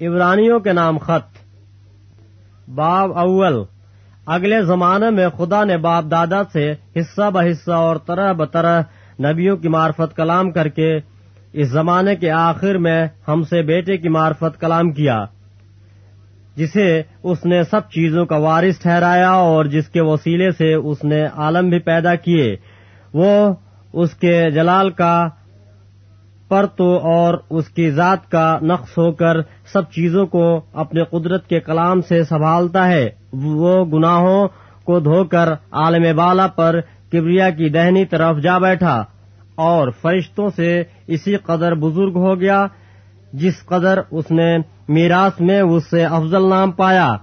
[0.00, 1.38] عبرانیوں کے نام خط۔
[2.70, 3.64] باب اول۔
[4.26, 8.82] اگلے زمانے میں خدا نے باپ دادا سے حصہ بحصہ اور طرح بطرح
[9.20, 10.98] نبیوں کی معرفت کلام کر کے
[11.52, 15.24] اس زمانے کے آخر میں ہم سے بیٹے کی معرفت کلام کیا،
[16.56, 21.26] جسے اس نے سب چیزوں کا وارث ٹھہرایا اور جس کے وسیلے سے اس نے
[21.26, 22.56] عالم بھی پیدا کیے۔
[23.14, 23.54] وہ
[23.92, 25.28] اس کے جلال کا
[26.50, 29.40] پرتو اور اس کی ذات کا نقص ہو کر
[29.72, 34.48] سب چیزوں کو اپنے قدرت کے کلام سے سنبھالتا ہے۔ وہ گناہوں
[34.84, 36.80] کو دھو کر عالم بالا پر
[37.12, 39.04] کبریا کی دہنی طرف جا بیٹھا
[39.54, 42.66] اور فرشتوں سے اسی قدر بزرگ ہو گیا
[43.32, 44.56] جس قدر اس نے
[44.88, 47.16] میراث میں اس سے افضل نام پایا۔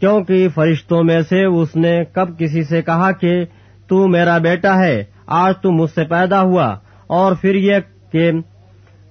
[0.00, 3.44] کیونکہ فرشتوں میں سے اس نے کب کسی سے کہا کہ
[3.88, 6.68] تو میرا بیٹا ہے، آج تو مجھ سے پیدا ہوا
[7.06, 7.76] اور پھر یہ
[8.12, 8.30] کہ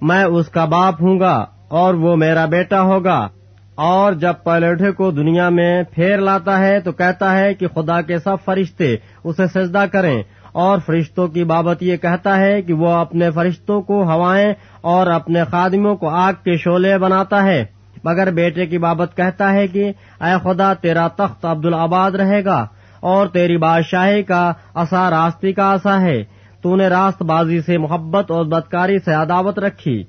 [0.00, 3.28] میں اس کا باپ ہوں گا اور وہ میرا بیٹا ہوگا۔
[3.74, 8.18] اور جب پلوٹے کو دنیا میں پھیر لاتا ہے تو کہتا ہے کہ خدا کے
[8.18, 13.30] سب فرشتے اسے سجدہ کریں۔ اور فرشتوں کی بابت یہ کہتا ہے کہ وہ اپنے
[13.30, 17.64] فرشتوں کو ہوائیں اور اپنے خادموں کو آگ کے شعلے بناتا ہے۔
[18.04, 22.66] مگر بیٹے کی بابت کہتا ہے کہ اے خدا، تیرا تخت عبد رہے گا
[23.00, 26.24] اور تیری بادشاہی کا اصا راستی کا اصا ہے۔
[26.62, 30.04] تو نے راست بازی سے محبت اور بدکاری سے عداوت رکھی۔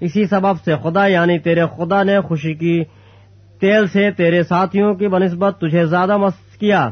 [0.00, 2.84] اسی سبب سے خدا یعنی تیرے خدا نے خوشی کی
[3.60, 6.90] تیل سے تیرے ساتھیوں کی بنسبت تجھے زیادہ مست کیا۔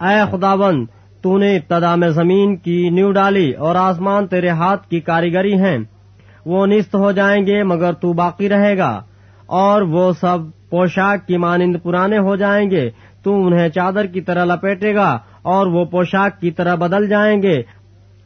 [0.00, 0.86] اے خدا بند
[1.22, 5.78] تو نے ابتدا میں زمین کی نیو ڈالی اور آسمان تیرے ہاتھ کی کاریگری ہیں۔
[6.46, 9.02] وہ نست ہو جائیں گے مگر تو باقی رہے گا۔
[9.46, 10.38] اور وہ سب
[10.70, 12.90] پوشاک کی مانند پرانے ہو جائیں گے۔
[13.22, 17.62] تو انہیں چادر کی طرح لپیٹے گا اور وہ پوشاک کی طرح بدل جائیں گے۔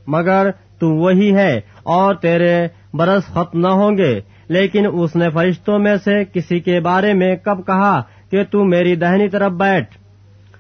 [0.09, 5.79] مگر تو وہی ہے اور تیرے برس ختم نہ ہوں گے۔ لیکن اس نے فرشتوں
[5.79, 9.99] میں سے کسی کے بارے میں کب کہا کہ تو میری دہنی طرف بیٹھ۔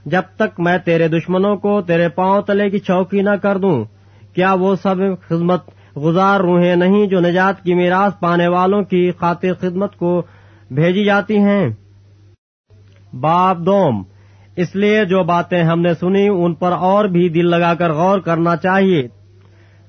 [0.06, 3.84] جب تک میں تیرے دشمنوں کو تیرے پاؤں تلے کی چوکی نہ کر دوں،
[4.34, 4.96] کیا وہ سب
[5.28, 5.60] خدمت
[5.96, 10.22] گزار روحیں نہیں جو نجات کی میراث پانے والوں کی خاطر خدمت کو
[10.70, 11.68] بھیجی جاتی ہیں؟
[13.14, 14.02] باب دوم۔
[14.56, 18.18] اس لیے جو باتیں ہم نے سنی، ان پر اور بھی دل لگا کر غور
[18.18, 19.08] کرنا چاہیے۔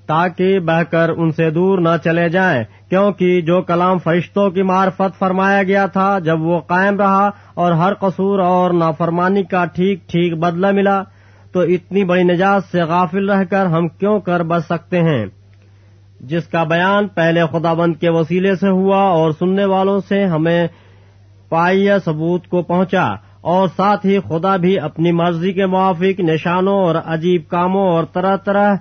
[0.10, 5.18] تاکہ بہ کر ان سے دور نہ چلے جائیں، کیونکہ جو کلام فرشتوں کی معرفت
[5.20, 10.38] فرمایا گیا تھا، جب وہ قائم رہا اور ہر قصور اور نافرمانی کا ٹھیک ٹھیک
[10.40, 11.02] بدلہ ملا،
[11.54, 15.26] تو اتنی بڑی نجات سے غافل رہ کر ہم کیوں کر بچ سکتے ہیں؟
[16.30, 20.68] جس کا بیان پہلے خدا بند کے وسیلے سے ہوا اور سننے والوں سے ہمیں
[21.50, 23.08] پائیہ ثبوت کو پہنچا،
[23.44, 28.36] اور ساتھ ہی خدا بھی اپنی مرضی کے موافق نشانوں اور عجیب کاموں اور طرح
[28.46, 28.76] طرح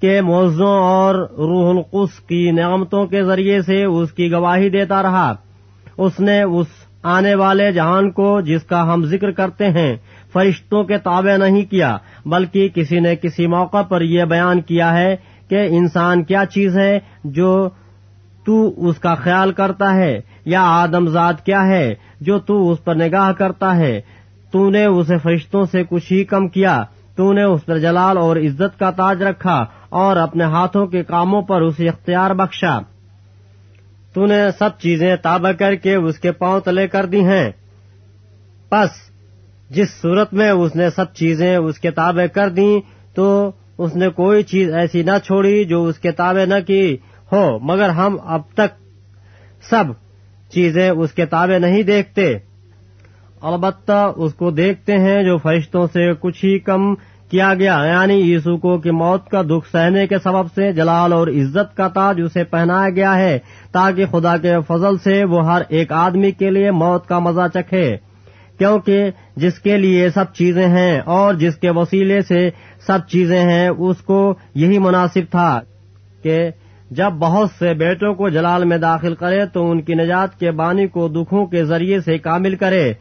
[0.00, 5.34] کے موضوع اور روح القس کی نعمتوں کے ذریعے سے اس کی گواہی دیتا رہا۔
[5.98, 6.66] اس نے اس
[7.02, 9.96] آنے والے جہان کو جس کا ہم ذکر کرتے ہیں،
[10.32, 11.96] فرشتوں کے تابع نہیں کیا،
[12.26, 15.16] بلکہ کسی نے کسی موقع پر یہ بیان کیا ہے
[15.48, 17.68] کہ انسان کیا چیز ہے جو
[18.46, 22.94] تو اس کا خیال کرتا ہے، یا آدم ذات کیا ہے جو تو اس پر
[22.94, 24.00] نگاہ کرتا ہے۔
[24.52, 26.82] تو نے اسے فرشتوں سے کچھ ہی کم کیا،
[27.16, 31.42] تو نے اس پر جلال اور عزت کا تاج رکھا۔ اور اپنے ہاتھوں کے کاموں
[31.42, 32.78] پر اسے اختیار بخشا۔
[34.14, 37.50] تو نے سب چیزیں تابع کر کے اس کے پاؤں تلے کر دی ہیں۔
[38.68, 39.10] پس
[39.70, 42.80] جس صورت میں اس نے سب چیزیں اس کے تابع کر دی
[43.14, 46.96] تو اس نے کوئی چیز ایسی نہ چھوڑی جو اس کے تابع نہ کی
[47.32, 48.80] ہو، مگر ہم اب تک
[49.70, 49.84] سب
[50.50, 52.38] چیزیں اس کے تابع نہیں دیکھتے۔
[53.40, 56.94] البتہ اس کو دیکھتے ہیں جو فرشتوں سے کچھ ہی کم
[57.30, 61.28] کیا گیا؟ یعنی یسو کو کہ موت کا دکھ سہنے کے سبب سے جلال اور
[61.28, 63.38] عزت کا تاج اسے پہنایا گیا ہے
[63.72, 67.96] تاکہ خدا کے فضل سے وہ ہر ایک آدمی کے لیے موت کا مزہ چکھے۔
[68.58, 72.50] کیونکہ جس کے لیے سب چیزیں ہیں اور جس کے وسیلے سے
[72.86, 75.60] سب چیزیں ہیں، اس کو یہی مناسب تھا
[76.22, 76.50] کہ
[76.90, 80.86] جب بہت سے بیٹوں کو جلال میں داخل کرے تو ان کی نجات کے بانی
[80.86, 82.92] کو دکھوں کے ذریعے سے کامل کرے۔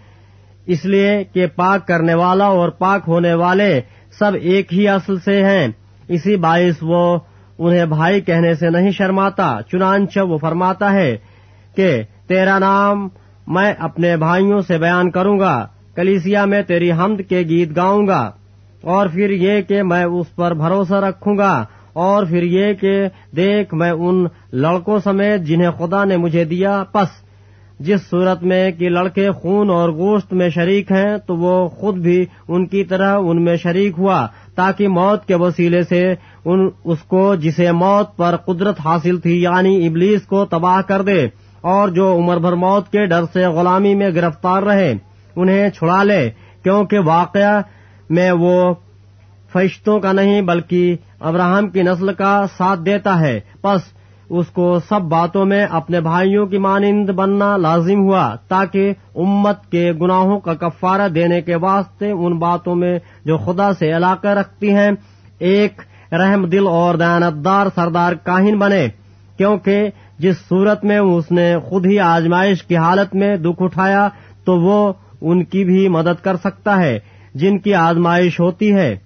[0.66, 3.82] اس لیے کہ پاک کرنے والا اور پاک ہونے والے
[4.19, 5.68] سب ایک ہی اصل سے ہیں۔
[6.07, 7.18] اسی باعث وہ
[7.60, 11.18] انہیں بھائی کہنے سے نہیں شرماتا، چنانچہ وہ فرماتا ہے
[11.75, 13.07] کہ تیرا نام
[13.48, 18.31] میں اپنے بھائیوں سے بیان کروں گا، کلیسیا میں تیری حمد کے گیت گاؤں گا۔
[18.81, 23.74] اور پھر یہ کہ میں اس پر بھروسہ رکھوں گا، اور پھر یہ کہ دیکھ
[23.74, 27.07] میں ان لڑکوں سمیت جنہیں خدا نے مجھے دیا، پس
[27.80, 32.26] جس صورت میں کہ لڑکے خون اور گوشت میں شریک ہیں، تو وہ خود بھی
[32.48, 36.14] ان کی طرح ان میں شریک ہوا، تاکہ موت کے وسیلے سے
[36.46, 41.28] ان، اس کو جسے موت پر قدرت حاصل تھی یعنی ابلیس کو تباہ کر دے
[41.62, 44.94] اور جو عمر بھر موت کے ڈر سے غلامی میں گرفتار رہے،
[45.36, 46.30] انہیں چھڑا لے،
[46.64, 47.62] کیونکہ واقعہ
[48.10, 48.74] میں وہ
[49.54, 53.82] فرشتوں کا نہیں، بلکہ ابراہم کی نسل کا ساتھ دیتا ہے۔ بس
[54.30, 59.92] اس کو سب باتوں میں اپنے بھائیوں کی مانند بننا لازم ہوا تاکہ امت کے
[60.02, 64.92] گناہوں کا کفارہ دینے کے واسطے ان باتوں میں جو خدا سے علاقہ رکھتی ہیں،
[65.40, 65.81] ایک
[66.12, 68.88] رحم دل اور دیانتدار سردار کاہن بنے،
[69.38, 69.90] کیونکہ
[70.20, 74.08] جس صورت میں اس نے خود ہی آزمائش کی حالت میں دکھ اٹھایا
[74.46, 77.00] تو وہ ان کی بھی مدد کر سکتا ہے،
[77.34, 78.98] جن کی آزمائش ہوتی ہے۔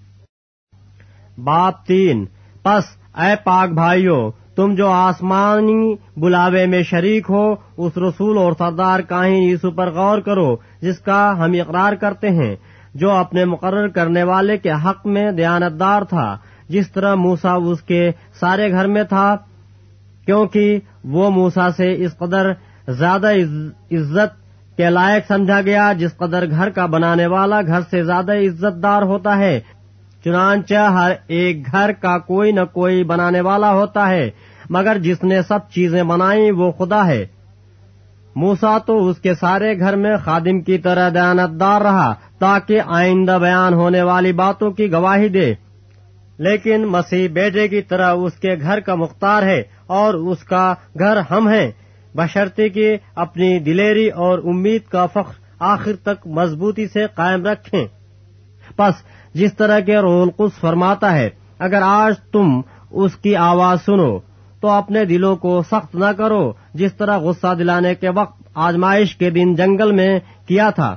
[1.44, 2.26] باپ تین۔
[2.64, 2.84] پس،
[3.18, 9.34] اے پاک بھائیوں تم جو آسمانی بلاوے میں شریک ہو، اس رسول اور سردار کاہن
[9.34, 12.56] یسو پر غور کرو، جس کا ہم اقرار کرتے ہیں،
[12.94, 16.38] جو اپنے مقرر کرنے والے کے حق میں دیانتدار تھا۔
[16.70, 19.36] جس طرح موسا اس کے سارے گھر میں تھا،
[20.26, 22.52] کیونکہ وہ موسا سے اس قدر
[22.88, 23.32] زیادہ
[23.92, 24.44] عزت
[24.78, 29.02] کے لائق سمجھا گیا، جس قدر گھر کا بنانے والا گھر سے زیادہ عزت دار
[29.02, 29.60] ہوتا ہے۔
[30.24, 34.30] چنانچہ ہر ایک گھر کا کوئی نہ کوئی بنانے والا ہوتا ہے،
[34.70, 37.25] مگر جس نے سب چیزیں بنائی وہ خدا ہے۔
[38.36, 43.74] موسا تو اس کے سارے گھر میں خادم کی طرح دیانتدار رہا تاکہ آئندہ بیان
[43.74, 45.54] ہونے والی باتوں کی گواہی دے۔
[46.38, 51.18] لیکن مسیح بیٹے کی طرح اس کے گھر کا مختار ہے اور اس کا گھر
[51.31, 51.72] ہم ہیں۔
[52.16, 57.88] بشرطے کی اپنی دلیری اور امید کا فخر آخر تک مضبوطی سے قائم رکھیں۔
[58.76, 58.94] پس
[59.33, 64.19] جس طرح کے رول القدس فرماتا ہے، اگر آج تم اس کی آواز سنو،
[64.62, 69.30] تو اپنے دلوں کو سخت نہ کرو، جس طرح غصہ دلانے کے وقت آزمائش کے
[69.30, 70.95] دن جنگل میں کیا تھا۔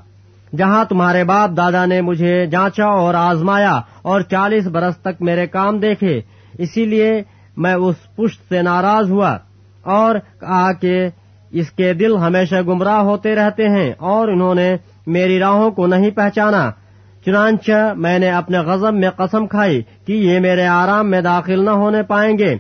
[0.57, 5.79] جہاں تمہارے باپ دادا نے مجھے جانچا اور آزمایا اور چالیس برس تک میرے کام
[5.79, 6.21] دیکھے،
[6.59, 7.23] اسی لیے
[7.57, 9.37] میں اس پشت سے ناراض ہوا
[9.83, 11.09] اور کہا کہ
[11.51, 16.11] اس کے دل ہمیشہ گمراہ ہوتے رہتے ہیں اور انہوں نے میری راہوں کو نہیں
[16.11, 16.71] پہچانا۔
[17.27, 21.71] چنانچہ میں نے اپنے غزب میں قسم کھائی کہ یہ میرے آرام میں داخل نہ
[21.71, 22.57] ہونے پائیں گے۔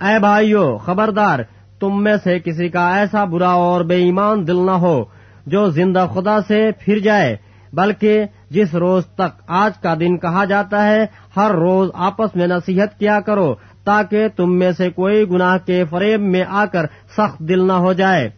[0.00, 1.38] اے بھائیو، خبردار،
[1.80, 5.04] تم میں سے کسی کا ایسا برا اور بے ایمان دل نہ ہو
[5.46, 7.36] جو زندہ خدا سے پھر جائے،
[7.72, 11.06] بلکہ جس روز تک آج کا دن کہا جاتا ہے،
[11.36, 13.54] ہر روز آپس میں نصیحت کیا کرو
[13.84, 16.86] تاکہ تم میں سے کوئی گناہ کے فریب میں آ کر
[17.16, 18.30] سخت دل نہ ہو جائے۔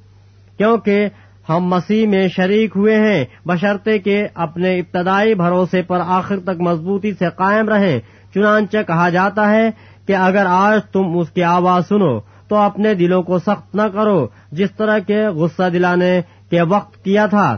[0.57, 1.09] کیونکہ
[1.49, 7.13] ہم مسیح میں شریک ہوئے ہیں، بشرطے کے اپنے ابتدائی بھروسے پر آخر تک مضبوطی
[7.13, 8.01] سے قائم رہیں۔
[8.35, 9.71] چنانچہ کہا جاتا ہے
[10.07, 14.27] کہ اگر آج تم اس کی آواز سنو، تو اپنے دلوں کو سخت نہ کرو،
[14.53, 17.57] جس طرح کے غصہ دلانے کے وقت کیا تھا۔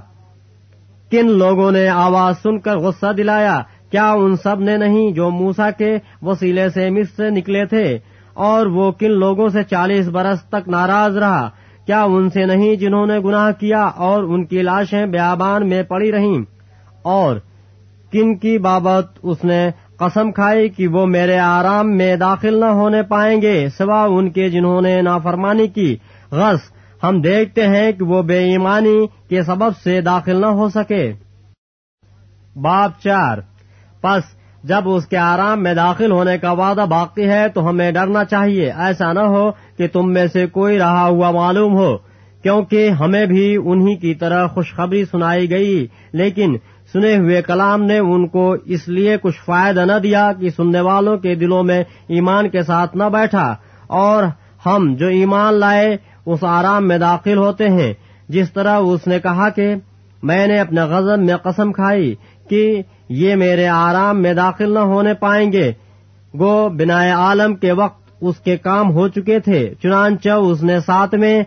[1.10, 5.70] کن لوگوں نے آواز سن کر غصہ دلایا؟ کیا ان سب نے نہیں جو موسا
[5.70, 7.98] کے وسیلے سے مصر سے نکلے تھے؟
[8.34, 11.50] اور وہ کن لوگوں سے چالیس برس تک ناراض رہا؟
[11.86, 16.12] کیا ان سے نہیں جنہوں نے گناہ کیا اور ان کی لاشیں بیابان میں پڑی
[16.12, 16.42] رہیں؟
[17.02, 17.36] اور
[18.12, 23.02] کن کی بابت اس نے قسم کھائی کہ وہ میرے آرام میں داخل نہ ہونے
[23.02, 25.96] پائیں گے، سوا ان کے جنہوں نے نافرمانی کی؟
[26.30, 26.60] غص،
[27.02, 31.12] ہم دیکھتے ہیں کہ وہ بے ایمانی کے سبب سے داخل نہ ہو سکے۔
[32.56, 33.38] باپ چار۔
[34.00, 34.22] پس،
[34.64, 38.72] جب اس کے آرام میں داخل ہونے کا وعدہ باقی ہے تو ہمیں ڈرنا چاہیے،
[38.76, 39.50] ایسا نہ ہو
[39.80, 41.96] کہ تم میں سے کوئی رہا ہوا معلوم ہو،
[42.42, 46.56] کیونکہ ہمیں بھی انہی کی طرح خوشخبری سنائی گئی، لیکن
[46.92, 51.16] سنے ہوئے کلام نے ان کو اس لیے کچھ فائدہ نہ دیا کہ سننے والوں
[51.16, 54.24] کے دلوں میں ایمان کے ساتھ نہ بیٹھا۔ اور
[54.66, 57.94] ہم جو ایمان لائے، اس آرام میں داخل ہوتے ہیں۔
[58.28, 59.74] جس طرح اس نے کہا کہ،
[60.22, 62.14] میں نے اپنے غزب میں قسم کھائی
[62.48, 65.72] کہ یہ میرے آرام میں داخل نہ ہونے پائیں گے۔
[66.38, 71.42] گو بنا عالم کے وقت اس کے کام ہو چکے تھے، چنانچہ اس نے ساتویں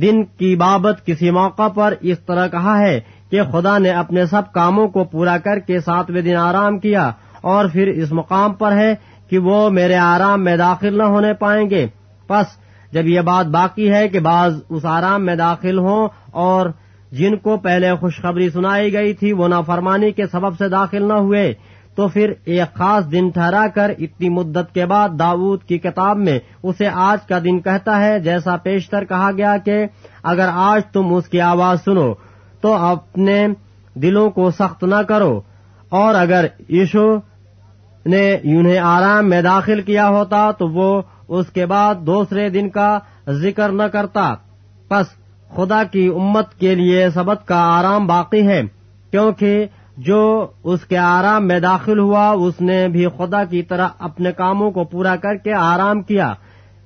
[0.00, 3.00] دن کی بابت کسی موقع پر اس طرح کہا ہے
[3.30, 7.10] کہ خدا نے اپنے سب کاموں کو پورا کر کے ساتویں دن آرام کیا
[7.42, 8.94] اور پھر اس مقام پر ہے
[9.28, 11.86] کہ وہ میرے آرام میں داخل نہ ہونے پائیں گے۔
[12.26, 12.46] پس
[12.92, 16.66] جب یہ بات باقی ہے کہ بعض اس آرام میں داخل ہوں اور
[17.12, 21.54] جن کو پہلے خوشخبری سنائی گئی تھی، وہ نافرمانی کے سبب سے داخل نہ ہوئے
[21.96, 26.38] تو پھر ایک خاص دن ٹھہرا کر اتنی مدت کے بعد داود کی کتاب میں
[26.62, 29.84] اسے آج کا دن کہتا ہے، جیسا پیشتر کہا گیا کہ
[30.22, 32.12] اگر آج تم اس کی آواز سنو
[32.62, 33.46] تو اپنے
[33.96, 35.40] دلوں کو سخت نہ کرو،
[35.92, 37.06] اور اگر یشو
[38.06, 40.90] نے انہیں آرام میں داخل کیا ہوتا تو وہ
[41.28, 42.98] اس کے بعد دوسرے دن کا
[43.42, 44.34] ذکر نہ کرتا۔
[44.90, 45.06] پس
[45.50, 48.60] خدا کی امت کے لیے سبت کا آرام باقی ہے،
[49.12, 54.32] کیونکہ جو اس کے آرام میں داخل ہوا، اس نے بھی خدا کی طرح اپنے
[54.32, 56.34] کاموں کو پورا کر کے آرام کیا۔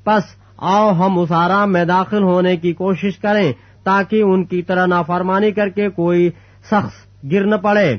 [0.04, 0.22] پس
[0.56, 3.52] آؤ ہم اس آرام میں داخل ہونے کی کوشش کریں
[3.84, 6.30] تاکہ ان کی طرح نافرمانی کر کے کوئی
[6.70, 7.96] شخص گر نہ پڑے۔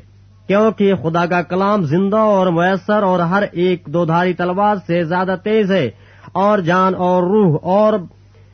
[0.48, 5.36] کیونکہ خدا کا کلام زندہ اور میسر اور ہر ایک دو دھاری تلوار سے زیادہ
[5.44, 5.90] تیز ہے
[6.32, 7.94] اور جان اور روح اور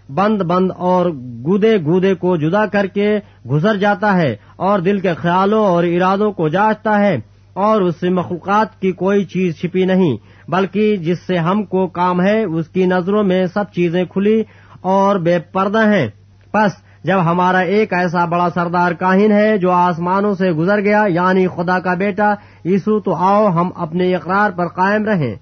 [0.09, 1.05] بند بند اور
[1.45, 3.19] گودے گودے کو جدا کر کے
[3.51, 7.15] گزر جاتا ہے اور دل کے خیالوں اور ارادوں کو جانچتا ہے
[7.53, 12.21] اور اس سے مخلوقات کی کوئی چیز چھپی نہیں، بلکہ جس سے ہم کو کام
[12.21, 14.43] ہے، اس کی نظروں میں سب چیزیں کھلی
[14.81, 16.07] اور بے پردہ ہیں۔
[16.53, 16.71] بس
[17.03, 21.79] جب ہمارا ایک ایسا بڑا سردار کاہن ہے جو آسمانوں سے گزر گیا یعنی خدا
[21.79, 22.33] کا بیٹا،
[22.65, 25.35] یسو، تو آؤ ہم اپنے اقرار پر قائم رہیں۔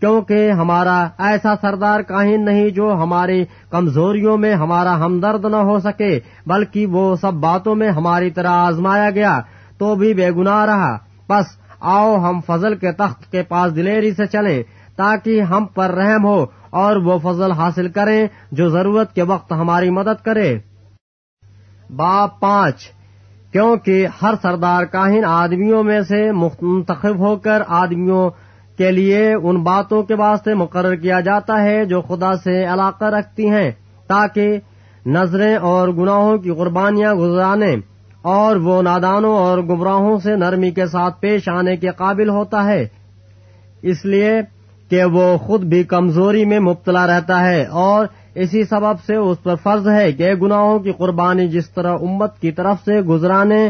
[0.00, 6.20] کیونکہ ہمارا ایسا سردار کاہن نہیں جو ہماری کمزوریوں میں ہمارا ہمدرد نہ ہو سکے،
[6.46, 9.40] بلکہ وہ سب باتوں میں ہماری طرح آزمایا گیا۔
[9.78, 10.98] تو بھی بے گناہ رہا۔
[11.28, 11.44] بس
[11.80, 14.62] آؤ ہم فضل کے تخت کے پاس دلیری سے چلیں،
[14.96, 19.90] تاکہ ہم پر رحم ہو اور وہ فضل حاصل کریں جو ضرورت کے وقت ہماری
[19.90, 20.58] مدد کرے۔
[21.96, 22.90] باپ پانچ۔
[23.52, 28.30] کیونکہ ہر سردار کاہن آدمیوں میں سے منتخب ہو کر آدمیوں
[28.78, 33.48] کے لیے ان باتوں کے واسطے مقرر کیا جاتا ہے جو خدا سے علاقہ رکھتی
[33.48, 33.70] ہیں،
[34.06, 34.58] تاکہ
[35.06, 37.74] نظریں اور گناہوں کی قربانیاں گزرانے
[38.22, 42.88] اور وہ نادانوں اور گمراہوں سے نرمی کے ساتھ پیش آنے کے قابل ہوتا ہے۔
[43.82, 44.32] اس لیے
[44.90, 49.54] کہ وہ خود بھی کمزوری میں مبتلا رہتا ہے اور اسی سبب سے اس پر
[49.54, 53.68] فرض ہے کہ گناہوں کی قربانی جس طرح امت کی طرف سے گزرانے،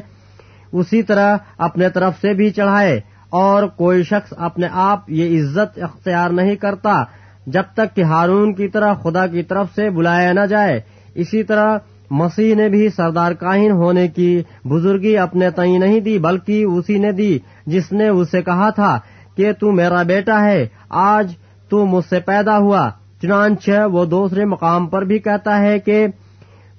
[0.72, 3.00] اسی طرح اپنے طرف سے بھی چڑھائے۔
[3.36, 7.02] اور کوئی شخص اپنے آپ یہ عزت اختیار نہیں کرتا
[7.46, 10.80] جب تک کہ ہارون کی طرح خدا کی طرف سے بلایا نہ جائے۔
[11.14, 11.78] اسی طرح
[12.10, 17.12] مسیح نے بھی سردار کاہن ہونے کی بزرگی اپنے تئیں نہیں دی، بلکہ اسی نے
[17.12, 18.98] دی جس نے اسے کہا تھا
[19.36, 21.32] کہ تو میرا بیٹا ہے، آج
[21.68, 22.90] تو مجھ سے پیدا ہوا۔
[23.22, 26.06] چنانچہ وہ دوسرے مقام پر بھی کہتا ہے کہ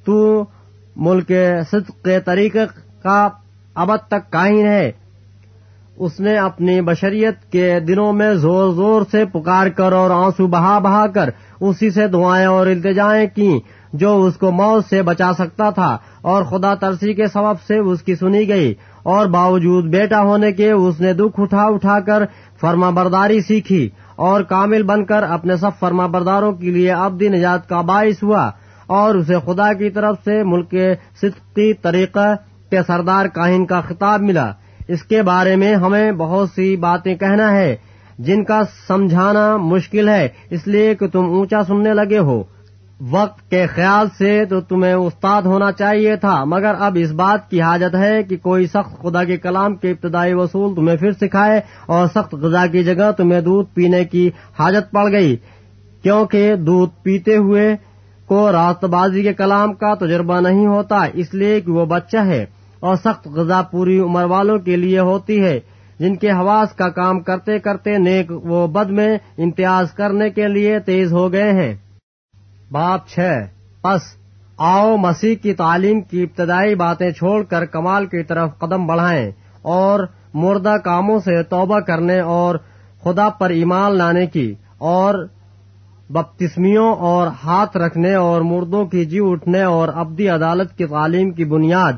[0.06, 0.46] تو
[0.96, 1.32] ملک
[1.72, 2.66] صدق کے طریقے
[3.04, 3.28] کا
[3.76, 4.92] ابد تک کائن ہے۔
[5.98, 10.80] اس نے اپنی بشریت کے دنوں میں زور زور سے پکار کر اور آنسو بہا
[10.80, 13.60] بہا کر اسی سے دعائیں اور التجائیں کی
[13.94, 18.02] جو اس کو موت سے بچا سکتا تھا اور خدا ترسی کے سبب سے اس
[18.02, 18.74] کی سنی گئی
[19.04, 22.24] اور باوجود بیٹا ہونے کے اس نے دکھ اٹھا اٹھا کر
[22.62, 27.70] فرما برداری سیکھی اور کامل بن کر اپنے سب فرما برداروں کے لیے ابدی نجات
[27.70, 28.50] کا باعث ہوا
[28.88, 32.36] اور اسے خدا کی طرف سے ملک کے صدقی طریقہ
[32.70, 34.52] کے سردار کاہن کا خطاب ملا۔
[34.88, 37.76] اس کے بارے میں ہمیں بہت سی باتیں کہنا ہے،
[38.20, 42.44] جن کا سمجھانا مشکل ہے، اس لیے کہ تم اونچا سننے لگے ہو۔
[43.12, 47.62] وقت کے خیال سے تو تمہیں استاد ہونا چاہیے تھا، مگر اب اس بات کی
[47.62, 52.08] حاجت ہے کہ کوئی سخت خدا کے کلام کے ابتدائی وصول تمہیں پھر سکھائے اور
[52.08, 54.30] سخت غذا کی جگہ تمہیں دودھ پینے کی
[54.60, 55.36] حاجت پڑ گئی۔
[56.04, 57.76] کیونکہ دودھ پیتے ہوئے
[58.26, 62.46] کو راست بازی کے کلام کا تجربہ نہیں ہوتا، اس لیے کہ وہ بچہ ہے۔
[62.80, 65.60] اور سخت غذا پوری عمر والوں کے لیے ہوتی ہے۔
[66.00, 70.80] جن کے حواس کا کام کرتے کرتے نیک وہ بد میں امتیاز کرنے کے لیے
[70.80, 71.76] تیز ہو گئے ہیں۔
[72.72, 73.20] باپ چھ۔
[73.82, 74.02] پس
[74.58, 79.32] آؤ مسیح کی تعلیم کی ابتدائی باتیں چھوڑ کر کمال کی طرف قدم بڑھائیں
[79.62, 80.00] اور
[80.34, 82.56] مردہ کاموں سے توبہ کرنے اور
[83.04, 85.28] خدا پر ایمان لانے کی اور
[86.10, 91.46] بپتسمیوں اور ہاتھ رکھنے اور مردوں کی جی اٹھنے اور ابدی عدالت کی تعلیم کی
[91.46, 91.94] بنیاد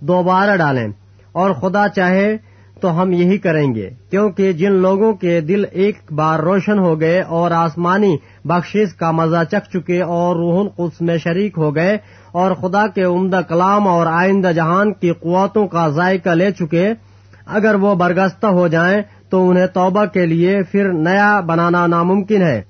[0.00, 0.88] دوبارہ ڈالیں۔
[1.32, 2.36] اور خدا چاہے
[2.80, 7.20] تو ہم یہی کریں گے، کیونکہ جن لوگوں کے دل ایک بار روشن ہو گئے
[7.20, 11.98] اور آسمانی بخشش کا مزہ چکھ چکے اور روح القدس میں شریک ہو گئے
[12.32, 16.92] اور خدا کے عمدہ کلام اور آئندہ جہان کی قوتوں کا ذائقہ لے چکے،
[17.46, 22.62] اگر وہ برگستہ ہو جائیں تو انہیں توبہ کے لیے پھر نیا بنانا ناممکن ہے۔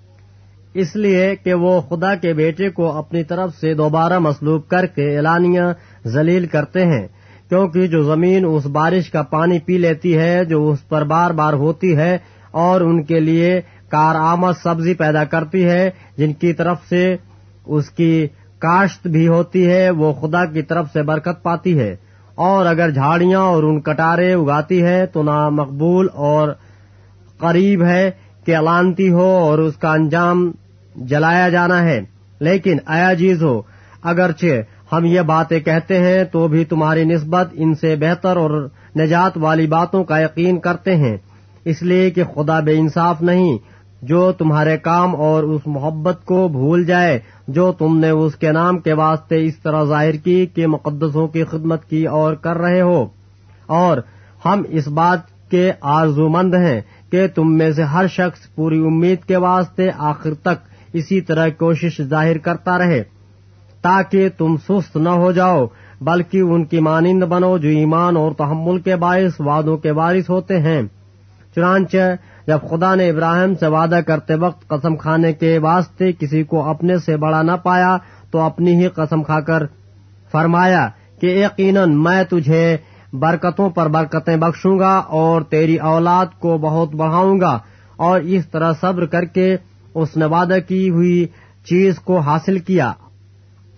[0.74, 5.16] اس لیے کہ وہ خدا کے بیٹے کو اپنی طرف سے دوبارہ مسلوب کر کے
[5.16, 5.62] اعلانیہ
[6.06, 7.08] ذلیل کرتے ہیں۔
[7.50, 11.52] کیونکہ جو زمین اس بارش کا پانی پی لیتی ہے، جو اس پر بار بار
[11.52, 12.18] ہوتی ہے
[12.50, 17.16] اور ان کے لیے کار آمد سبزی پیدا کرتی ہے، جن کی طرف سے
[17.66, 18.26] اس کی
[18.58, 21.96] کاشت بھی ہوتی ہے، وہ خدا کی طرف سے برکت پاتی ہے۔
[22.34, 26.48] اور اگر جھاڑیاں اور ان کٹارے اگاتی ہے تو نہ مقبول اور
[27.38, 28.10] قریب ہے
[28.44, 30.50] کہ علانتی ہو اور اس کا انجام
[30.96, 32.00] جلایا جانا ہے۔
[32.40, 33.62] لیکن ایا جیز ہو
[34.02, 34.62] اگرچہ
[34.92, 38.68] ہم یہ باتیں کہتے ہیں تو بھی تمہاری نسبت ان سے بہتر اور
[38.98, 41.16] نجات والی باتوں کا یقین کرتے ہیں۔
[41.64, 43.58] اس لیے کہ خدا بے انصاف نہیں،
[44.02, 47.18] جو تمہارے کام اور اس محبت کو بھول جائے،
[47.48, 51.44] جو تم نے اس کے نام کے واسطے اس طرح ظاہر کی کہ مقدسوں کی
[51.44, 53.06] خدمت کی اور کر رہے ہو۔
[53.66, 53.98] اور
[54.44, 56.80] ہم اس بات کے آرزو مند ہیں
[57.10, 62.02] کہ تم میں سے ہر شخص پوری امید کے واسطے آخر تک اسی طرح کوشش
[62.02, 63.02] ظاہر کرتا رہے۔
[63.82, 65.66] تاکہ تم سست نہ ہو جاؤ،
[66.00, 70.60] بلکہ ان کی مانند بنو جو ایمان اور تحمل کے باعث وعدوں کے وارث ہوتے
[70.60, 70.82] ہیں۔
[71.54, 72.14] چنانچہ،
[72.46, 76.98] جب خدا نے ابراہیم سے وعدہ کرتے وقت قسم کھانے کے واسطے کسی کو اپنے
[76.98, 77.96] سے بڑا نہ پایا،
[78.30, 79.62] تو اپنی ہی قسم کھا کر
[80.32, 80.88] فرمایا
[81.20, 82.76] کہ یقیناً میں تجھے
[83.12, 87.58] برکتوں پر برکتیں بخشوں گا اور تیری اولاد کو بہت بڑھاؤں گا۔
[87.96, 89.56] اور اس طرح صبر کر کے
[89.94, 91.26] اس نے وعدہ کی ہوئی
[91.64, 92.92] چیز کو حاصل کیا۔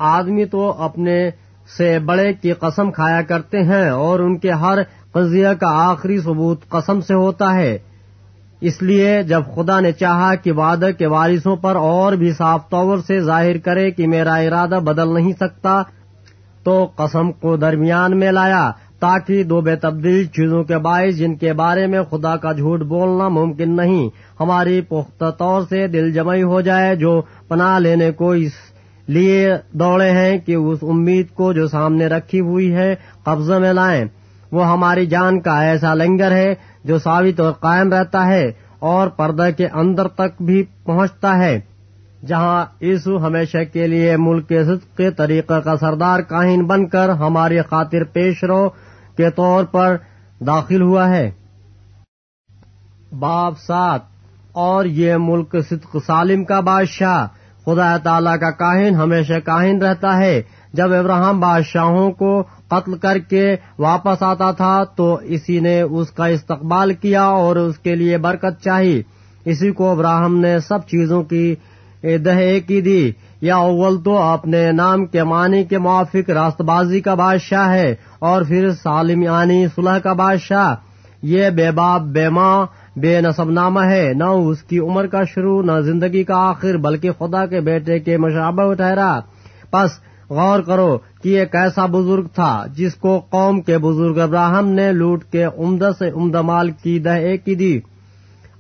[0.02, 1.30] آدمی تو اپنے
[1.76, 4.78] سے بڑے کی قسم کھایا کرتے ہیں اور ان کے ہر
[5.12, 7.78] قضیہ کا آخری ثبوت قسم سے ہوتا ہے۔
[8.61, 12.99] اس لیے جب خدا نے چاہا کہ وعدہ کے وارثوں پر اور بھی صاف طور
[12.99, 15.82] سے ظاہر کرے کہ میرا ارادہ بدل نہیں سکتا،
[16.64, 21.52] تو قسم کو درمیان میں لایا تاکہ دو بے تبدیل چیزوں کے باعث جن کے
[21.52, 24.09] بارے میں خدا کا جھوٹ بولنا ممکن نہیں،
[24.40, 28.52] ہماری پختہ طور سے دل جمعی ہو جائے جو پناہ لینے کو اس
[29.09, 32.94] لیے دوڑے ہیں کہ اس امید کو جو سامنے رکھی ہوئی ہے
[33.25, 34.04] قبضے میں لائیں۔
[34.52, 36.54] وہ ہماری جان کا ایسا لنگر ہے
[36.85, 41.61] جو ثابت اور قائم رہتا ہے اور پردہ کے اندر تک بھی پہنچتا ہے،
[42.26, 47.61] جہاں یسو ہمیشہ کے لیے ملک صدق کے طریقہ کا سردار کاہن بن کر ہماری
[47.61, 48.68] خاطر پیش رو
[49.16, 49.97] کے طور پر
[50.47, 51.30] داخل ہوا ہے۔
[53.18, 54.00] باب سات
[54.52, 57.26] اور یہ ملک صدق سالم کا بادشاہ
[57.64, 60.42] خدا تعالی کا کاہن ہمیشہ کاہن رہتا ہے۔
[60.73, 66.26] جب ابراہم بادشاہوں کو قتل کر کے واپس آتا تھا تو اسی نے اس کا
[66.26, 69.02] استقبال کیا اور اس کے لیے برکت چاہی۔
[69.45, 71.54] اسی کو ابراہم نے سب چیزوں کی
[72.02, 77.14] دہ کی دی۔ یا اول تو اپنے نام کے معنی کے موافق راست بازی کا
[77.14, 80.75] بادشاہ ہے اور پھر سالم یعنی صلح کا بادشاہ۔
[81.23, 85.62] یہ بے باپ، بے ماں بے نصب نامہ ہے، نہ اس کی عمر کا شروع،
[85.62, 89.20] نہ زندگی کا آخر، بلکہ خدا کے بیٹے کے مشابہ ٹھہرا
[89.70, 89.90] پس
[90.30, 95.25] غور کرو کہ یہ کیسا بزرگ تھا، جس کو قوم کے بزرگ ابراہم نے لوٹ
[95.25, 97.81] کے عمدہ سے عمدہ مال کی دہ کی دی۔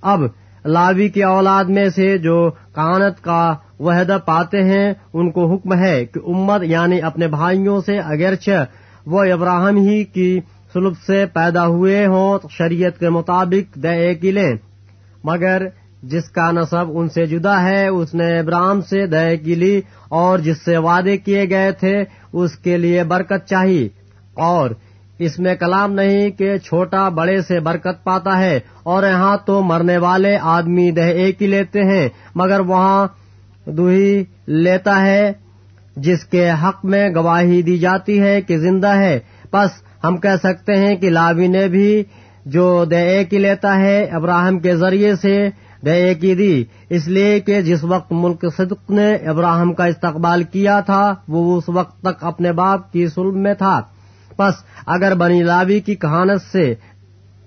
[0.02, 0.20] اب
[0.64, 6.04] لاوی کی اولاد میں سے جو کانت کا وحدہ پاتے ہیں، ان کو حکم ہے
[6.06, 8.64] کہ امت یعنی اپنے بھائیوں سے اگرچہ
[9.06, 10.40] وہ ابراہم ہی کی
[10.74, 14.52] سلب سے پیدا ہوئے ہوں شریعت کے مطابق دے کی لیں
[15.24, 15.62] مگر
[16.02, 19.80] جس کا نصب ان سے جدا ہے، اس نے ابراہم سے دے کی لی
[20.10, 21.94] اور جس سے وعدے کیے گئے تھے،
[22.32, 23.88] اس کے لیے برکت چاہیے
[24.42, 24.70] اور
[25.18, 29.96] اس میں کلام نہیں کہ چھوٹا بڑے سے برکت پاتا ہے، اور یہاں تو مرنے
[29.96, 33.06] والے آدمی دہ ایک ہی لیتے ہیں، مگر وہاں
[33.66, 35.32] دوہی لیتا ہے،
[35.96, 39.18] جس کے حق میں گواہی دی جاتی ہے کہ زندہ ہے۔
[39.52, 39.70] بس
[40.04, 42.02] ہم کہہ سکتے ہیں کہ لاوی نے بھی
[42.46, 45.48] جو دے کی لیتا ہے ابراہم کے ذریعے سے
[45.84, 50.80] دے کی دی۔ اس لیے کہ جس وقت ملک صدق نے ابراہم کا استقبال کیا
[50.80, 53.80] تھا، وہ اس وقت تک اپنے باپ کی سلم میں تھا۔
[54.38, 54.54] بس
[54.86, 56.74] اگر بنی لاوی کی کہانت سے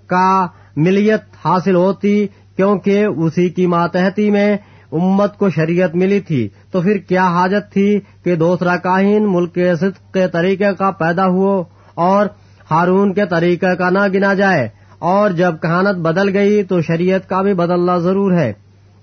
[0.06, 4.56] کا ملیت حاصل ہوتی، کیونکہ اسی کی ماتحتی میں
[4.92, 10.14] امت کو شریعت ملی تھی، تو پھر کیا حاجت تھی کہ دوسرا کاہین ملک صدق
[10.14, 11.64] کے طریقے کا پیدا ہو
[11.94, 12.26] اور
[12.70, 17.42] ہارون کے طریقے کا نہ گنا جائے اور جب کہانت بدل گئی تو شریعت کا
[17.42, 18.52] بھی بدلنا ضرور ہے،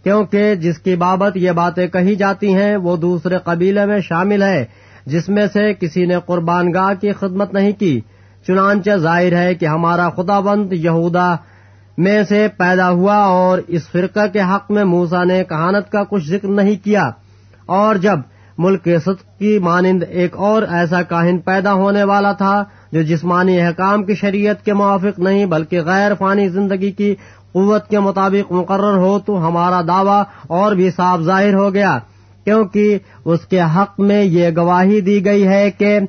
[0.03, 4.65] کیونکہ جس کی بابت یہ باتیں کہی جاتی ہیں وہ دوسرے قبیلے میں شامل ہے،
[5.05, 8.01] جس میں سے کسی نے قربان گاہ کی خدمت نہیں کی۔
[8.47, 11.35] چنانچہ ظاہر ہے کہ ہمارا خدا بند یہودا
[11.97, 16.27] میں سے پیدا ہوا اور اس فرقہ کے حق میں موسا نے کہانت کا کچھ
[16.27, 17.09] ذکر نہیں کیا۔
[17.65, 18.19] اور جب
[18.57, 23.61] ملک کے صدق کی مانند ایک اور ایسا کاہن پیدا ہونے والا تھا جو جسمانی
[23.61, 27.15] احکام کی شریعت کے موافق نہیں بلکہ غیر فانی زندگی کی
[27.51, 31.97] قوت کے مطابق مقرر ہو تو ہمارا دعویٰ اور بھی صاف ظاہر ہو گیا،
[32.45, 35.99] کیونکہ اس کے حق میں یہ گواہی دی گئی ہے کہ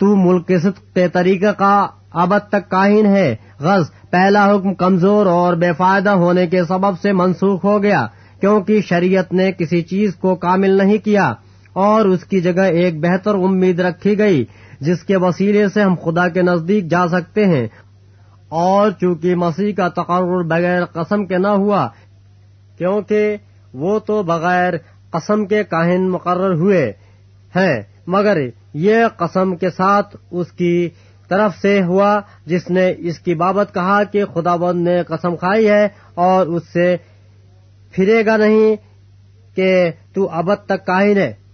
[0.00, 5.26] تو ملک کے صدق کے طریقہ کا ابد تک کاہن ہے۔ غز، پہلا حکم کمزور
[5.26, 8.06] اور بے فائدہ ہونے کے سبب سے منسوخ ہو گیا،
[8.40, 11.32] کیونکہ شریعت نے کسی چیز کو کامل نہیں کیا۔
[11.78, 14.44] اور اس کی جگہ ایک بہتر امید رکھی گئی،
[14.80, 17.68] جس کے وسیلے سے ہم خدا کے نزدیک جا سکتے ہیں۔
[18.48, 21.88] اور چونکہ مسیح کا تقرر بغیر قسم کے نہ ہوا،
[22.78, 23.36] کیونکہ
[23.74, 24.74] وہ تو بغیر
[25.10, 26.92] قسم کے کاہن مقرر ہوئے
[27.56, 28.36] ہیں، مگر
[28.74, 30.88] یہ قسم کے ساتھ اس کی
[31.28, 35.68] طرف سے ہوا، جس نے اس کی بابت کہا کہ خدا بند نے قسم کھائی
[35.68, 36.96] ہے اور اس سے
[37.92, 38.76] پھرے گا نہیں
[39.56, 41.47] کہ تو ابد تک کاہن ہے۔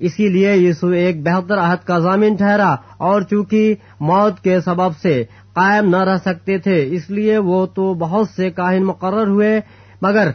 [0.00, 5.24] اسی لیے یسو ایک بہتر عہد کا ضامن ٹھہرا اور چونکہ موت کے سبب سے
[5.52, 9.60] قائم نہ رہ سکتے تھے، اس لیے وہ تو بہت سے کاہن مقرر ہوئے،
[10.02, 10.30] مگر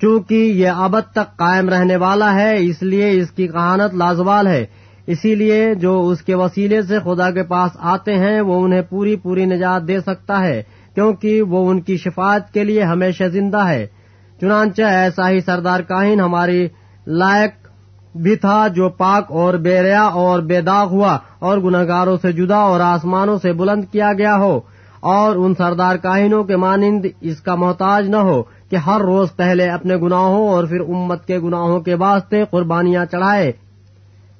[0.00, 4.66] چونکہ یہ ابد تک قائم رہنے والا ہے، اس لیے اس کی کہانت لازوال ہے۔
[5.06, 9.16] اسی لیے جو اس کے وسیلے سے خدا کے پاس آتے ہیں، وہ انہیں پوری
[9.16, 10.62] پوری نجات دے سکتا ہے،
[10.94, 13.86] کیونکہ وہ ان کی شفاعت کے لیے ہمیشہ زندہ ہے۔
[14.40, 16.68] چنانچہ ایسا ہی سردار کاہن ہماری
[17.06, 17.63] لائق
[18.14, 22.56] بھی تھا جو پاک اور بے ریا اور بے داغ ہوا اور گناگاروں سے جدا
[22.56, 24.60] اور آسمانوں سے بلند کیا گیا ہو
[25.00, 29.70] اور ان سردار کاہنوں کے مانند اس کا محتاج نہ ہو کہ ہر روز پہلے
[29.70, 33.52] اپنے گناہوں اور پھر امت کے گناہوں کے واسطے قربانیاں چڑھائے۔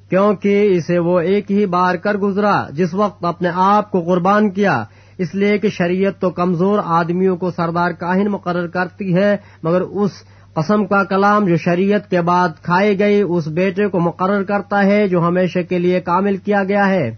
[0.09, 4.85] کیونکہ اسے وہ ایک ہی بار کر گزرا جس وقت اپنے آپ کو قربان کیا۔
[5.19, 10.11] اس لیے کہ شریعت تو کمزور آدمیوں کو سردار کاہن مقرر کرتی ہے، مگر اس
[10.55, 15.09] قسم کا کلام جو شریعت کے بعد کھائی گئی اس بیٹے کو مقرر کرتا ہے
[15.09, 17.15] جو ہمیشہ کے لیے کامل کیا گیا ہے۔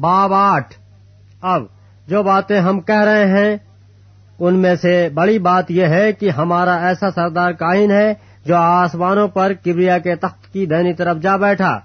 [0.00, 0.74] باب آٹھ۔
[1.42, 1.62] اب
[2.06, 3.56] جو باتیں ہم کہہ رہے ہیں،
[4.38, 8.14] ان میں سے بڑی بات یہ ہے کہ ہمارا ایسا سردار کائن ہے
[8.46, 11.80] جو آسمانوں پر کبریا کے تخت کی دینی طرف جا بیٹھا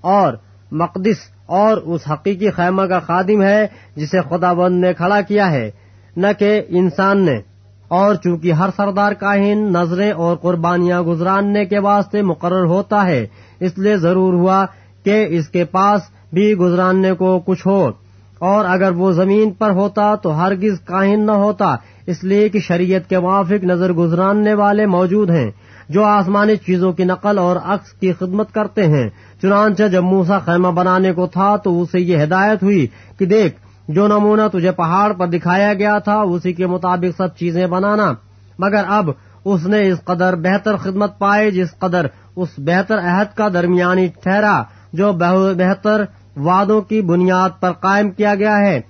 [0.00, 0.32] اور
[0.72, 5.70] مقدس اور اس حقیقی خیمہ کا خادم ہے جسے خدا بند نے کھڑا کیا ہے۔
[6.16, 7.47] نہ کہ انسان نے۔
[7.88, 13.26] اور چونکہ ہر سردار کاہن نظریں اور قربانیاں گزراننے کے واسطے مقرر ہوتا ہے،
[13.60, 14.66] اس لیے ضرور ہوا
[15.04, 16.00] کہ اس کے پاس
[16.32, 17.90] بھی گزراننے کو کچھ ہو۔
[18.38, 23.08] اور اگر وہ زمین پر ہوتا تو ہرگز کاہن نہ ہوتا، اس لیے کہ شریعت
[23.08, 25.50] کے موافق نظر گزراننے والے موجود ہیں،
[25.88, 29.10] جو آسمانی چیزوں کی نقل اور عکس کی خدمت کرتے ہیں۔
[29.42, 32.86] چنانچہ جب موسا خیمہ بنانے کو تھا تو اسے یہ ہدایت ہوئی
[33.18, 33.56] کہ دیکھ
[33.88, 38.12] جو نمونہ تجھے پہاڑ پر دکھایا گیا تھا، اسی کے مطابق سب چیزیں بنانا۔
[38.58, 39.10] مگر اب
[39.44, 44.62] اس نے اس قدر بہتر خدمت پائے جس قدر اس بہتر عہد کا درمیانی ٹھہرا،
[44.92, 45.12] جو
[45.56, 46.04] بہتر
[46.36, 48.80] وعدوں کی بنیاد پر قائم کیا گیا ہے۔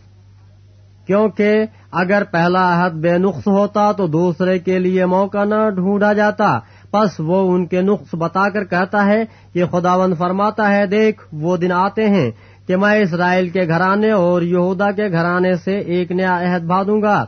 [1.07, 6.59] کیونکہ اگر پہلا عہد بے نقص ہوتا تو دوسرے کے لیے موقع نہ ڈھونڈا جاتا۔
[6.91, 11.57] پس وہ ان کے نقص بتا کر کہتا ہے کہ خداون فرماتا ہے، دیکھ، وہ
[11.57, 12.31] دن آتے ہیں۔
[12.69, 17.25] کہ میں اسرائیل کے گھرانے اور یہودا کے گھرانے سے ایک نیا عہد باندھوں گا،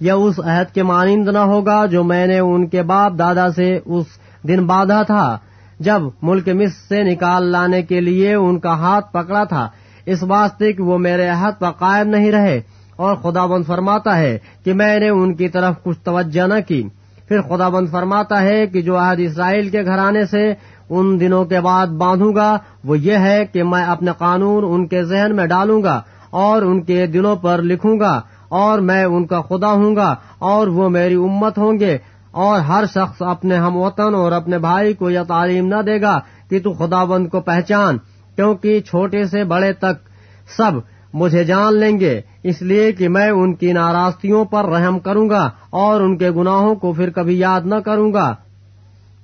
[0.00, 3.78] یا اس عہد کے مانند نہ ہوگا جو میں نے ان کے باپ دادا سے
[3.84, 4.06] اس
[4.48, 5.38] دن باندھا تھا،
[5.80, 9.68] جب ملک مصر سے نکال لانے کے لیے ان کا ہاتھ پکڑا تھا۔
[10.06, 12.60] اس واسطے کہ وہ میرے عہد پر قائم نہیں رہے۔
[12.96, 16.88] اور خدا بند فرماتا ہے کہ میں نے ان کی طرف کچھ توجہ نہ کی۔
[17.28, 20.54] پھر خدا بند فرماتا ہے کہ جو عہد اسرائیل کے گھرانے سے
[20.90, 25.02] ان دنوں کے بعد باندھوں گا، وہ یہ ہے کہ میں اپنے قانون ان کے
[25.02, 26.00] ذہن میں ڈالوں گا
[26.30, 30.66] اور ان کے دلوں پر لکھوں گا اور میں ان کا خدا ہوں گا اور
[30.66, 31.96] وہ میری امت ہوں گے
[32.30, 36.18] اور ہر شخص اپنے ہم وطن اور اپنے بھائی کو یہ تعلیم نہ دے گا
[36.50, 37.98] کہ تو خدا بند کو پہچان،
[38.36, 40.08] کیونکہ چھوٹے سے بڑے تک
[40.56, 40.72] سب
[41.14, 45.48] مجھے جان لیں گے، اس لیے کہ میں ان کی ناراضگیوں پر رحم کروں گا
[45.70, 48.34] اور ان کے گناہوں کو پھر کبھی یاد نہ کروں گا۔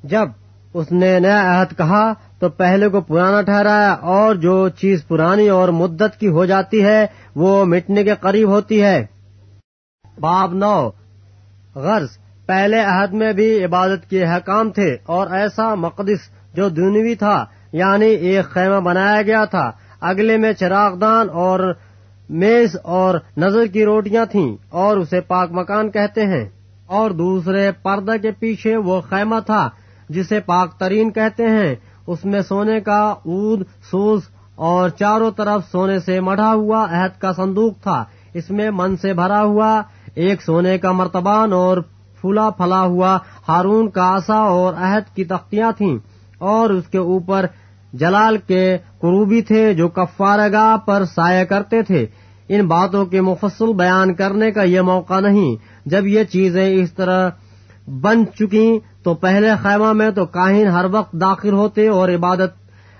[0.04, 0.28] جب
[0.76, 5.68] اس نے نیا عہد کہا تو پہلے کو پرانا ٹھہرایا اور جو چیز پرانی اور
[5.68, 9.06] مدت کی ہو جاتی ہے، وہ مٹنے کے قریب ہوتی ہے۔
[10.20, 10.90] باب نو۔
[11.74, 12.08] غرض۔
[12.46, 16.18] پہلے عہد میں بھی عبادت کے حکام تھے اور ایسا مقدس
[16.54, 21.72] جو دنوی تھا یعنی ایک خیمہ بنایا گیا تھا۔ اگلے میں چراغدان اور
[22.28, 26.44] میز اور نظر کی روٹیاں تھیں اور اسے پاک مکان کہتے ہیں۔
[26.86, 29.70] اور دوسرے پردہ کے پیچھے وہ خیمہ تھا
[30.08, 31.74] جسے پاک ترین کہتے ہیں،
[32.06, 34.20] اس میں سونے کا اود، سوز
[34.54, 39.12] اور چاروں طرف سونے سے مڑھا ہوا عہد کا صندوق تھا۔ اس میں من سے
[39.12, 39.82] بھرا ہوا،
[40.14, 41.78] ایک سونے کا مرتبان اور
[42.20, 45.98] پھولا پھلا ہوا ہارون کا آسا اور عہد کی تختیاں تھیں۔
[46.38, 47.46] اور اس کے اوپر
[47.92, 52.06] جلال کے قروبی تھے جو کفارگاہ پر سایہ کرتے تھے۔
[52.48, 55.56] ان باتوں کے مفصل بیان کرنے کا یہ موقع نہیں۔
[55.88, 57.30] جب یہ چیزیں اس طرح
[57.86, 62.54] بن چکی تو پہلے خیمہ میں تو کاہن ہر وقت داخل ہوتے اور عبادت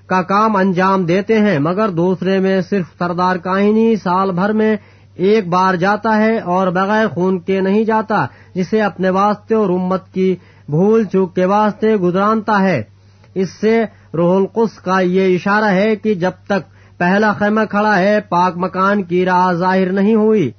[0.06, 4.76] کا کام انجام دیتے ہیں، مگر دوسرے میں صرف سردار کاہنی سال بھر میں
[5.14, 10.12] ایک بار جاتا ہے اور بغیر خون کے نہیں جاتا، جسے اپنے واسطے اور امت
[10.12, 10.36] کی
[10.68, 12.82] بھول چوک کے واسطے گزرانتا ہے۔
[13.34, 18.20] اس سے روح القس کا یہ اشارہ ہے کہ جب تک پہلا خیمہ کھڑا ہے،
[18.28, 20.50] پاک مکان کی راہ ظاہر نہیں ہوئی۔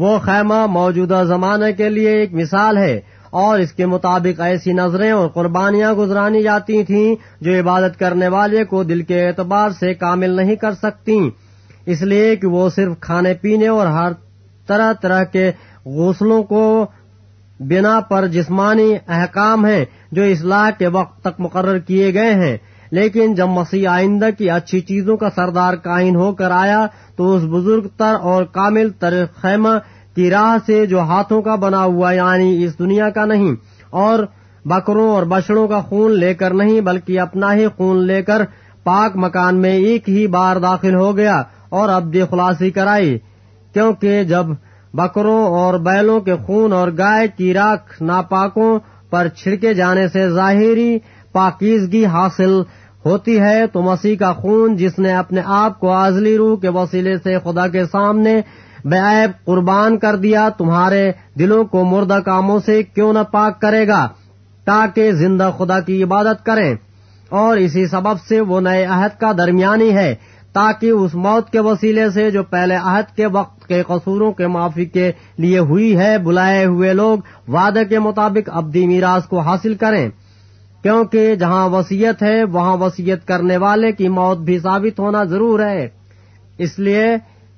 [0.00, 5.10] وہ خیمہ موجودہ زمانے کے لیے ایک مثال ہے اور اس کے مطابق ایسی نظریں
[5.10, 10.30] اور قربانیاں گزرانی جاتی تھیں جو عبادت کرنے والے کو دل کے اعتبار سے کامل
[10.30, 11.30] نہیں کر سکتی۔
[11.86, 14.12] اس لیے کہ وہ صرف کھانے پینے اور ہر
[14.66, 15.52] طرح طرح کے
[15.86, 16.86] غسلوں کو
[17.60, 22.56] بنا پر جسمانی احکام ہیں جو اصلاح کے وقت تک مقرر کیے گئے ہیں۔
[22.90, 27.42] لیکن جب مسیح آئندہ کی اچھی چیزوں کا سردار کائن ہو کر آیا تو اس
[27.42, 29.68] بزرگ تر اور کامل تر خیمہ
[30.14, 33.54] کی راہ سے جو ہاتھوں کا بنا ہوا یعنی اس دنیا کا نہیں
[33.90, 34.24] اور
[34.64, 38.42] بکروں اور بچڑوں کا خون لے کر نہیں بلکہ اپنا ہی خون لے کر
[38.84, 43.18] پاک مکان میں ایک ہی بار داخل ہو گیا اور ابدی خلاصی کرائی۔
[43.72, 44.46] کیونکہ جب
[44.94, 48.78] بکروں اور بیلوں کے خون اور گائے کی راکھ ناپاکوں
[49.10, 50.98] پر چھڑکے جانے سے ظاہری
[51.32, 52.62] پاکیزگی حاصل
[53.04, 57.16] ہوتی ہے تو مسیح کا خون جس نے اپنے آپ کو آزلی روح کے وسیلے
[57.16, 58.40] سے خدا کے سامنے
[58.84, 64.08] عیب قربان کر دیا، تمہارے دلوں کو مردہ کاموں سے کیوں نہ پاک کرے گا؟
[64.64, 66.74] تاکہ زندہ خدا کی عبادت کریں
[67.28, 70.14] اور اسی سبب سے وہ نئے عہد کا درمیانی ہے،
[70.52, 74.84] تاکہ اس موت کے وسیلے سے جو پہلے عہد کے وقت کے قصوروں کے معافی
[74.84, 80.08] کے لیے ہوئی ہے، بلائے ہوئے لوگ وعدے کے مطابق ابدی میراث کو حاصل کریں۔
[80.82, 85.88] کیونکہ جہاں وسیعت ہے، وہاں وسیعت کرنے والے کی موت بھی ثابت ہونا ضرور ہے۔
[86.58, 87.06] اس لیے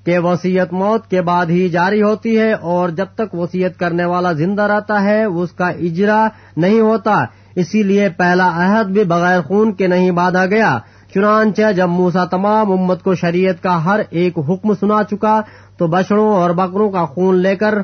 [0.05, 4.31] کہ وسیعت موت کے بعد ہی جاری ہوتی ہے اور جب تک وسیعت کرنے والا
[4.31, 7.23] زندہ رہتا ہے، اس کا اجرا نہیں ہوتا۔
[7.55, 10.79] اسی لیے پہلا عہد بھی بغیر خون کے نہیں باندھا گیا۔
[11.13, 15.41] چنانچہ جب موسا تمام امت کو شریعت کا ہر ایک حکم سنا چکا،
[15.77, 17.75] تو بچڑوں اور بکروں کا خون لے کر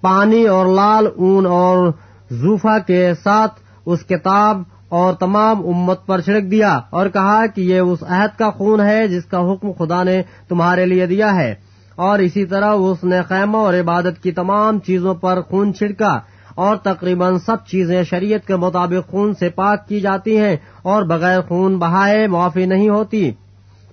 [0.00, 1.92] پانی اور لال اون اور
[2.30, 7.80] زوفا کے ساتھ اس کتاب اور تمام امت پر چھڑک دیا اور کہا کہ یہ
[7.80, 11.54] اس عہد کا خون ہے جس کا حکم خدا نے تمہارے لیے دیا ہے۔
[11.96, 16.20] اور اسی طرح اس نے خیمہ اور عبادت کی تمام چیزوں پر خون چھڑکا
[16.54, 21.40] اور تقریباً سب چیزیں شریعت کے مطابق خون سے پاک کی جاتی ہیں اور بغیر
[21.40, 23.30] خون بہائے معافی نہیں ہوتی۔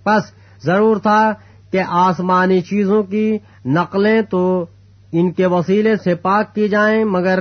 [0.05, 0.23] بس
[0.63, 1.33] ضرور تھا
[1.71, 4.65] کہ آسمانی چیزوں کی نقلیں تو
[5.11, 7.39] ان کے وسیلے سے پاک کی جائیں، مگر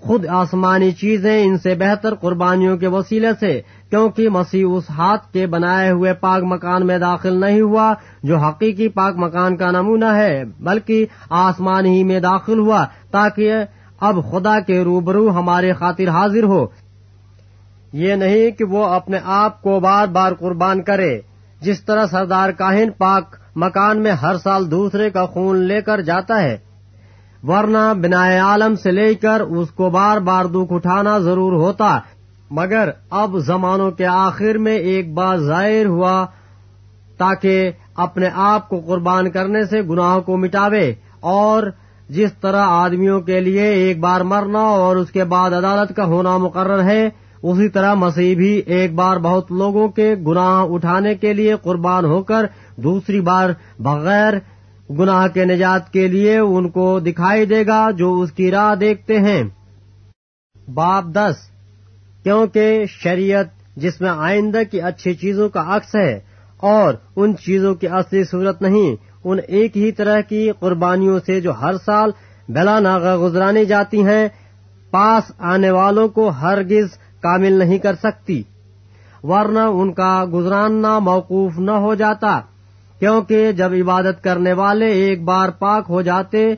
[0.00, 3.60] خود آسمانی چیزیں ان سے بہتر قربانیوں کے وسیلے سے،
[3.90, 8.88] کیونکہ مسیح اس ہاتھ کے بنائے ہوئے پاک مکان میں داخل نہیں ہوا، جو حقیقی
[8.88, 13.52] پاک مکان کا نمونہ ہے، بلکہ آسمان ہی میں داخل ہوا، تاکہ
[14.00, 16.66] اب خدا کے روبرو ہمارے خاطر حاضر ہو۔
[17.92, 21.18] یہ نہیں کہ وہ اپنے آپ کو بار بار قربان کرے۔
[21.60, 26.42] جس طرح سردار کاہن پاک مکان میں ہر سال دوسرے کا خون لے کر جاتا
[26.42, 26.69] ہے
[27.48, 31.98] ورنہ بنا عالم سے لے کر اس کو بار بار دکھ اٹھانا ضرور ہوتا۔
[32.50, 36.26] مگر اب زمانوں کے آخر میں ایک بار ظاہر ہوا،
[37.18, 41.62] تاکہ اپنے آپ کو قربان کرنے سے گناہ کو مٹاوے اور
[42.08, 46.36] جس طرح آدمیوں کے لیے ایک بار مرنا اور اس کے بعد عدالت کا ہونا
[46.36, 47.08] مقرر ہے،
[47.42, 52.22] اسی طرح مسیح بھی ایک بار بہت لوگوں کے گناہ اٹھانے کے لیے قربان ہو
[52.22, 54.34] کر دوسری بار بغیر
[54.98, 59.18] گناہ کے نجات کے لیے ان کو دکھائی دے گا جو اس کی راہ دیکھتے
[59.20, 59.42] ہیں۔
[60.74, 61.36] باب دس،
[62.22, 66.20] کیونکہ شریعت جس میں آئندہ کی اچھی چیزوں کا عکس ہے
[66.56, 71.52] اور ان چیزوں کی اصلی صورت نہیں، ان ایک ہی طرح کی قربانیوں سے جو
[71.52, 72.10] ہر سال
[72.48, 74.28] بلا ناغا گزرانی جاتی ہیں،
[74.90, 76.88] پاس آنے والوں کو ہرگز
[77.20, 78.42] کامل نہیں کر سکتی۔
[79.22, 82.40] ورنہ ان کا گزراننا موقوف نہ ہو جاتا۔
[83.00, 86.54] کیونکہ جب عبادت کرنے والے ایک بار پاک ہو جاتے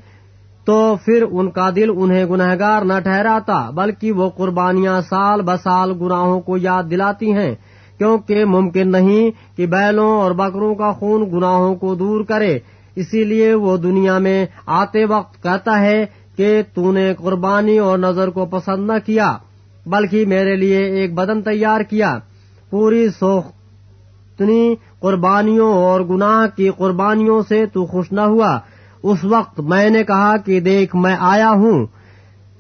[0.67, 6.41] تو پھر ان کا دل انہیں گنہگار نہ ٹھہراتا، بلکہ وہ قربانیاں سال بسال گناہوں
[6.41, 7.55] کو یاد دلاتی ہیں،
[7.99, 12.59] کیونکہ ممکن نہیں کہ بیلوں اور بکروں کا خون گناہوں کو دور کرے۔
[12.97, 16.05] اسی لیے وہ دنیا میں آتے وقت کہتا ہے
[16.37, 19.33] کہ تو نے قربانی اور نظر کو پسند نہ کیا،
[19.87, 22.17] بلکہ میرے لیے ایک بدن تیار کیا۔
[22.71, 23.51] پوری سوخت
[24.33, 28.59] اتنی قربانیوں اور گناہ کی قربانیوں سے تو خوش نہ ہوا۔
[29.03, 31.87] اس وقت میں نے کہا کہ دیکھ، میں آیا ہوں۔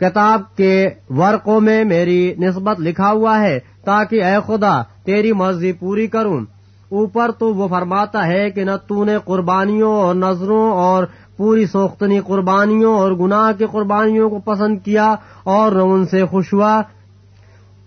[0.00, 6.07] کتاب کے ورقوں میں میری نسبت لکھا ہوا ہے تاکہ اے خدا، تیری مرضی پوری
[6.07, 6.40] کروں۔
[6.88, 11.05] اوپر تو وہ فرماتا ہے کہ نہ تو نے قربانیوں اور نظروں اور
[11.37, 16.52] پوری سوختنی قربانیوں اور گناہ کی قربانیوں کو پسند کیا اور نہ ان سے خوش
[16.52, 16.83] ہوا۔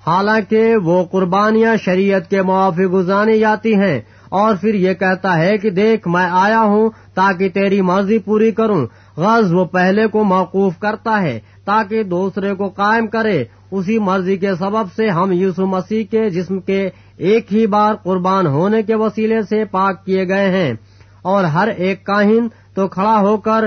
[0.08, 5.70] حالانکہ وہ قربانیاں شریعت کے موافق گزانی جاتی ہیں۔ اور پھر یہ کہتا ہے کہ
[5.70, 8.86] دیکھ میں آیا ہوں تاکہ تیری مرضی پوری کروں۔
[9.18, 14.56] غز وہ پہلے کو موقوف کرتا ہے تاکہ دوسرے کو قائم کرے۔ اسی مرضی کے
[14.56, 19.42] سبب سے ہم یوسو مسیح کے جسم کے ایک ہی بار قربان ہونے کے وسیلے
[19.42, 20.74] سے پاک کیے گئے ہیں۔
[21.22, 23.66] اور ہر ایک کاہن تو کھڑا ہو کر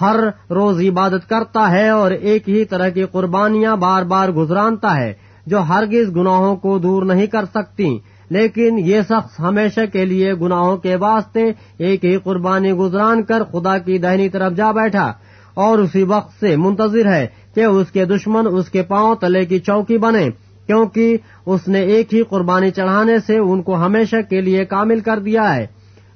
[0.00, 0.16] ہر
[0.50, 5.12] روز عبادت کرتا ہے اور ایک ہی طرح کی قربانیاں بار بار گزرانتا ہے،
[5.46, 7.98] جو ہرگز گناہوں کو دور نہیں کر سکتی۔
[8.30, 11.44] لیکن یہ شخص ہمیشہ کے لیے گناہوں کے واسطے
[11.78, 15.12] ایک ہی قربانی گزران کر خدا کی دہنی طرف جا بیٹھا
[15.54, 19.58] اور اسی وقت سے منتظر ہے کہ اس کے دشمن اس کے پاؤں تلے کی
[19.58, 20.28] چوکی بنے،
[20.66, 21.16] کیونکہ
[21.46, 25.54] اس نے ایک ہی قربانی چڑھانے سے ان کو ہمیشہ کے لیے کامل کر دیا
[25.56, 25.66] ہے۔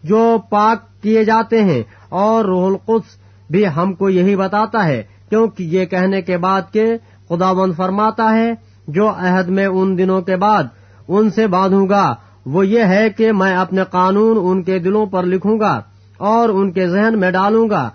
[0.02, 3.16] جو پاک کیے جاتے ہیں اور روح القدس
[3.50, 6.84] بھی ہم کو یہی بتاتا ہے، کیونکہ یہ کہنے کے بعد کہ
[7.28, 8.52] خدا بند فرماتا ہے،
[8.88, 10.64] جو عہد میں ان دنوں کے بعد
[11.08, 12.14] ان سے باندھوں گا۔
[12.46, 15.80] وہ یہ ہے کہ میں اپنے قانون ان کے دلوں پر لکھوں گا
[16.18, 17.90] اور ان کے ذہن میں ڈالوں گا۔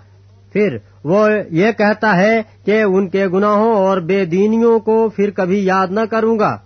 [0.52, 5.64] پھر وہ یہ کہتا ہے کہ ان کے گناہوں اور بے دینیوں کو پھر کبھی
[5.64, 6.56] یاد نہ کروں گا۔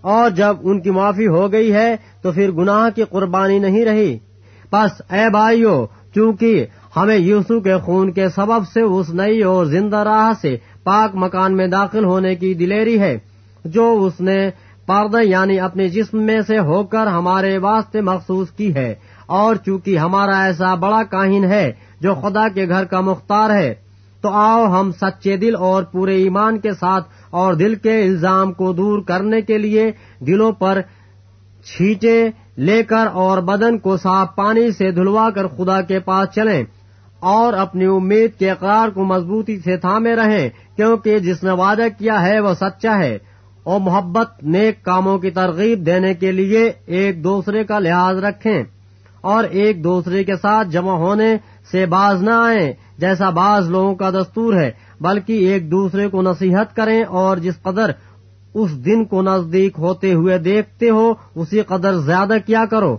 [0.00, 4.18] اور جب ان کی معافی ہو گئی ہے تو پھر گناہ کی قربانی نہیں رہی۔
[4.72, 9.96] بس اے بھائیو، چونکہ ہمیں یوسو کے خون کے سبب سے اس نئی اور زندہ
[9.96, 13.18] راہ سے پاک مکان میں داخل ہونے کی دلیری ہے،
[13.64, 14.50] جو اس نے
[14.90, 18.94] پردہ یعنی اپنے جسم میں سے ہو کر ہمارے واسطے مخصوص کی ہے۔
[19.26, 23.74] اور چونکہ ہمارا ایسا بڑا کاہن ہے جو خدا کے گھر کا مختار ہے،
[24.20, 28.72] تو آؤ ہم سچے دل اور پورے ایمان کے ساتھ اور دل کے الزام کو
[28.72, 30.80] دور کرنے کے لیے دلوں پر
[31.64, 36.64] چھیٹے لے کر اور بدن کو صاف پانی سے دھلوا کر خدا کے پاس چلیں۔
[37.20, 42.26] اور اپنی امید کے اقرار کو مضبوطی سے تھامے رہیں، کیونکہ جس نے وعدہ کیا
[42.26, 43.18] ہے وہ سچا ہے۔
[43.70, 48.62] اور محبت نیک کاموں کی ترغیب دینے کے لیے ایک دوسرے کا لحاظ رکھیں
[49.20, 51.36] اور ایک دوسرے کے ساتھ جمع ہونے
[51.72, 56.76] سے باز نہ آئیں جیسا بعض لوگوں کا دستور ہے، بلکہ ایک دوسرے کو نصیحت
[56.76, 57.90] کریں اور جس قدر
[58.54, 62.96] اس دن کو نزدیک ہوتے ہوئے دیکھتے ہو، اسی قدر زیادہ کیا کرو۔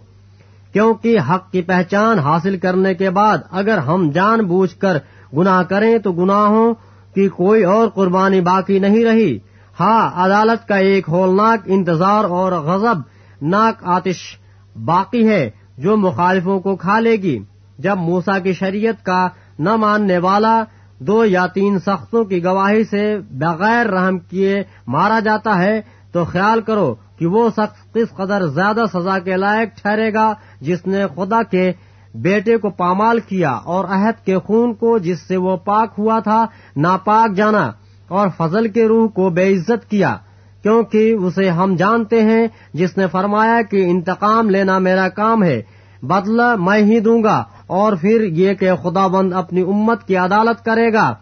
[0.74, 4.98] کیونکہ حق کی پہچان حاصل کرنے کے بعد اگر ہم جان بوجھ کر
[5.38, 6.74] گناہ کریں تو گناہوں
[7.16, 9.38] کی کوئی اور قربانی باقی نہیں رہی۔
[9.80, 12.98] ہاں عدالت کا ایک ہولناک انتظار اور غضب،
[13.42, 14.38] ناک آتش
[14.86, 17.40] باقی ہے جو مخالفوں کو کھا لے گی۔
[17.80, 19.28] جب موسا کی شریعت کا
[19.60, 20.64] نہ ماننے والا
[21.00, 25.82] دو یا تین سختوں کی گواہی سے بغیر رحم کیے مارا جاتا ہے،
[26.12, 30.88] تو خیال کرو کہ وہ شخص کس قدر زیادہ سزا کے لائق ٹھہرے گا جس
[30.88, 31.72] نے خدا کے
[32.14, 36.46] بیٹے کو پامال کیا اور عہد کے خون کو جس سے وہ پاک ہوا تھا،
[36.76, 37.72] ناپاک جانا۔
[38.12, 40.16] اور فضل کے روح کو بے عزت کیا،
[40.64, 45.62] کیونکہ اسے ہم جانتے ہیں، جس نے فرمایا کہ انتقام لینا میرا کام ہے،
[46.04, 50.64] بدلہ میں ہی دوں گا، اور پھر یہ کہ خدا بند اپنی امت کی عدالت
[50.66, 51.14] کرے گا۔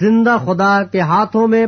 [0.00, 1.66] زندہ خدا کے ہاتھوں میں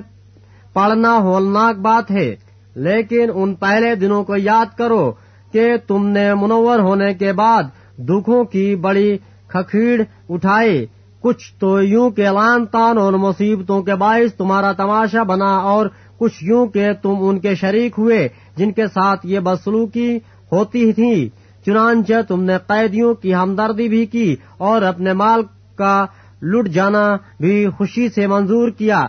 [0.72, 2.34] پڑنا ہولناک بات ہے،
[2.76, 5.04] لیکن ان پہلے دنوں کو یاد کرو
[5.52, 7.62] کہ تم نے منور ہونے کے بعد
[7.98, 9.16] دکھوں کی بڑی
[9.48, 10.84] کھکھیڑ اٹھائی۔
[11.24, 15.86] کچھ تو یوں کے لان تان اور مصیبتوں کے باعث تمہارا تماشا بنا اور
[16.18, 20.18] کچھ یوں کہ تم ان کے شریک ہوئے جن کے ساتھ یہ بدسلوکی
[20.52, 21.28] ہوتی تھی۔
[21.66, 25.42] چنانچہ تم نے قیدیوں کی ہمدردی بھی کی اور اپنے مال
[25.76, 26.06] کا
[26.42, 29.06] لٹ جانا بھی خوشی سے منظور کیا۔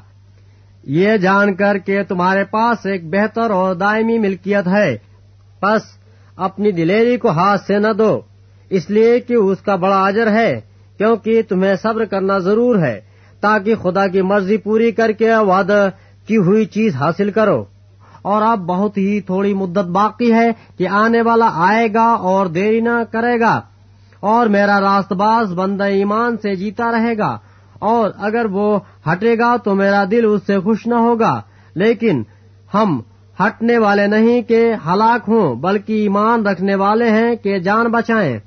[0.84, 4.98] یہ جان کر کہ تمہارے پاس ایک بہتر اور دائمی ملکیت ہے۔
[5.62, 5.82] بس
[6.36, 8.22] اپنی دلیری کو ہاتھ سے نہ دو۔
[8.70, 13.02] اس لیے کہ اس کا بڑا اجر ہے۔ کیونکہ تمہیں صبر کرنا ضرور ہے،
[13.42, 15.90] تاکہ خدا کی مرضی پوری کر کے وعدہ
[16.28, 17.66] کی ہوئی چیز حاصل کرو۔
[18.22, 22.80] اور اب بہت ہی تھوڑی مدت باقی ہے کہ آنے والا آئے گا اور دیری
[22.80, 23.62] نہ کرے گا۔
[24.20, 27.38] اور میرا راست باز بندہ ایمان سے جیتا رہے گا۔
[27.80, 28.80] اور اگر وہ
[29.12, 31.42] ہٹے گا تو میرا دل اس سے خوش نہ ہوگا۔
[31.76, 32.24] لیکن
[32.74, 33.02] ہم
[33.40, 38.40] ہٹنے والے نہیں کہ ہلاک ہوں، بلکہ ایمان رکھنے والے ہیں کہ جان بچائیں۔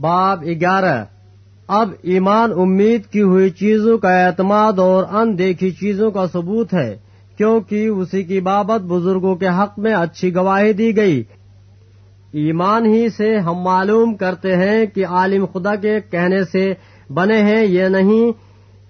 [0.00, 1.04] باب گیارہ۔
[1.68, 6.96] اب ایمان امید کی ہوئی چیزوں کا اعتماد اور ان دیکھی چیزوں کا ثبوت ہے،
[7.38, 11.22] کیونکہ اسی کی بابت بزرگوں کے حق میں اچھی گواہی دی گئی۔
[12.34, 16.72] ایمان ہی سے ہم معلوم کرتے ہیں کہ عالم خدا کے کہنے سے
[17.10, 18.32] بنے ہیں یہ نہیں،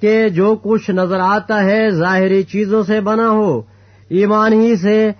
[0.03, 3.61] کہ جو کچھ نظر آتا ہے ظاہری چیزوں سے بنا ہو۔
[4.11, 5.11] ایمان ہی سے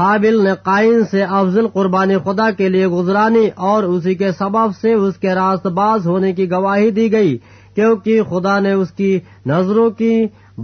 [0.00, 4.92] حابل نے قائن سے افضل قربانی خدا کے لیے گزرانی اور اسی کے سبب سے
[4.92, 7.36] اس کے راست باز ہونے کی گواہی دی گئی،
[7.74, 10.14] کیونکہ خدا نے اس کی نظروں کی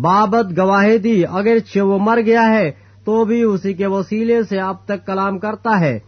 [0.01, 2.71] بابت گواہی دی۔ اگرچہ وہ مر گیا ہے،
[3.07, 5.99] تو بھی اسی کے وسیلے سے اب تک کلام کرتا ہے۔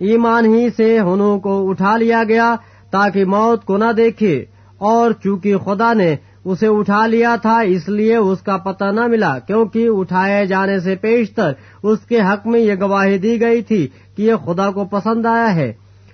[0.00, 2.54] ایمان ہی سے ہنوں کو اٹھا لیا گیا
[2.92, 4.44] تاکہ موت کو نہ دیکھے،
[4.80, 9.38] اور چونکہ خدا نے اسے اٹھا لیا تھا، اس لیے اس کا پتہ نہ ملا،
[9.38, 11.52] کیونکہ اٹھائے جانے سے پیشتر
[11.82, 15.54] اس کے حق میں یہ گواہی دی گئی تھی کہ یہ خدا کو پسند آیا
[15.54, 15.72] ہے۔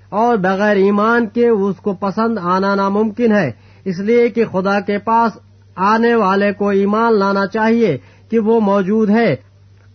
[0.08, 3.52] اور بغیر ایمان کے اس کو پسند آنا ناممکن ہے۔
[3.84, 5.38] اس لیے کہ خدا کے پاس
[5.76, 7.98] آنے والے کو ایمان لانا چاہیے
[8.30, 9.36] کہ وہ موجود ہے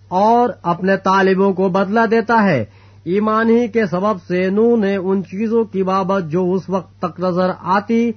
[0.07, 2.65] اور اپنے طالبوں کو بدلہ دیتا ہے۔
[3.03, 7.19] ایمان ہی کے سبب سے نو نے ان چیزوں کی بابت جو اس وقت تک
[7.19, 8.11] نظر آتی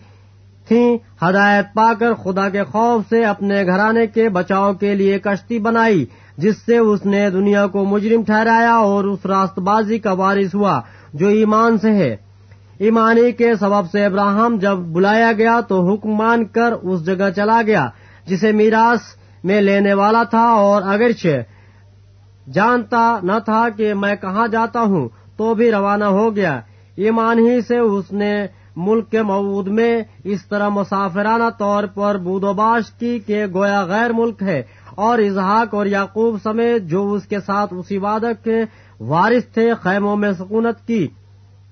[0.68, 5.58] تھیں، ہدایت پا کر خدا کے خوف سے اپنے گھرانے کے بچاؤ کے لیے کشتی
[5.58, 6.04] بنائی،
[6.38, 10.80] جس سے اس نے دنیا کو مجرم ٹھہرایا اور اس راست بازی کا وارث ہوا،
[11.14, 12.16] جو ایمان سے ہے۔
[12.78, 17.60] ایمانی کے سبب سے ابراہم جب بلایا گیا تو حکم مان کر اس جگہ چلا
[17.66, 17.88] گیا،
[18.26, 19.00] جسے میراث
[19.44, 21.42] میں لینے والا تھا اور اگرچہ
[22.52, 26.60] جانتا نہ تھا کہ میں کہاں جاتا ہوں، تو بھی روانہ ہو گیا۔
[26.96, 28.46] ایمان ہی سے اس نے
[28.76, 33.82] ملک کے مود میں اس طرح مسافرانہ طور پر بود و باش کی کہ گویا
[33.82, 34.62] غیر ملک ہے
[34.94, 38.62] اور اظہاق اور یعقوب سمیت جو اس کے ساتھ اسی وادق کے
[39.00, 41.06] وارث تھے خیموں میں سکونت کی،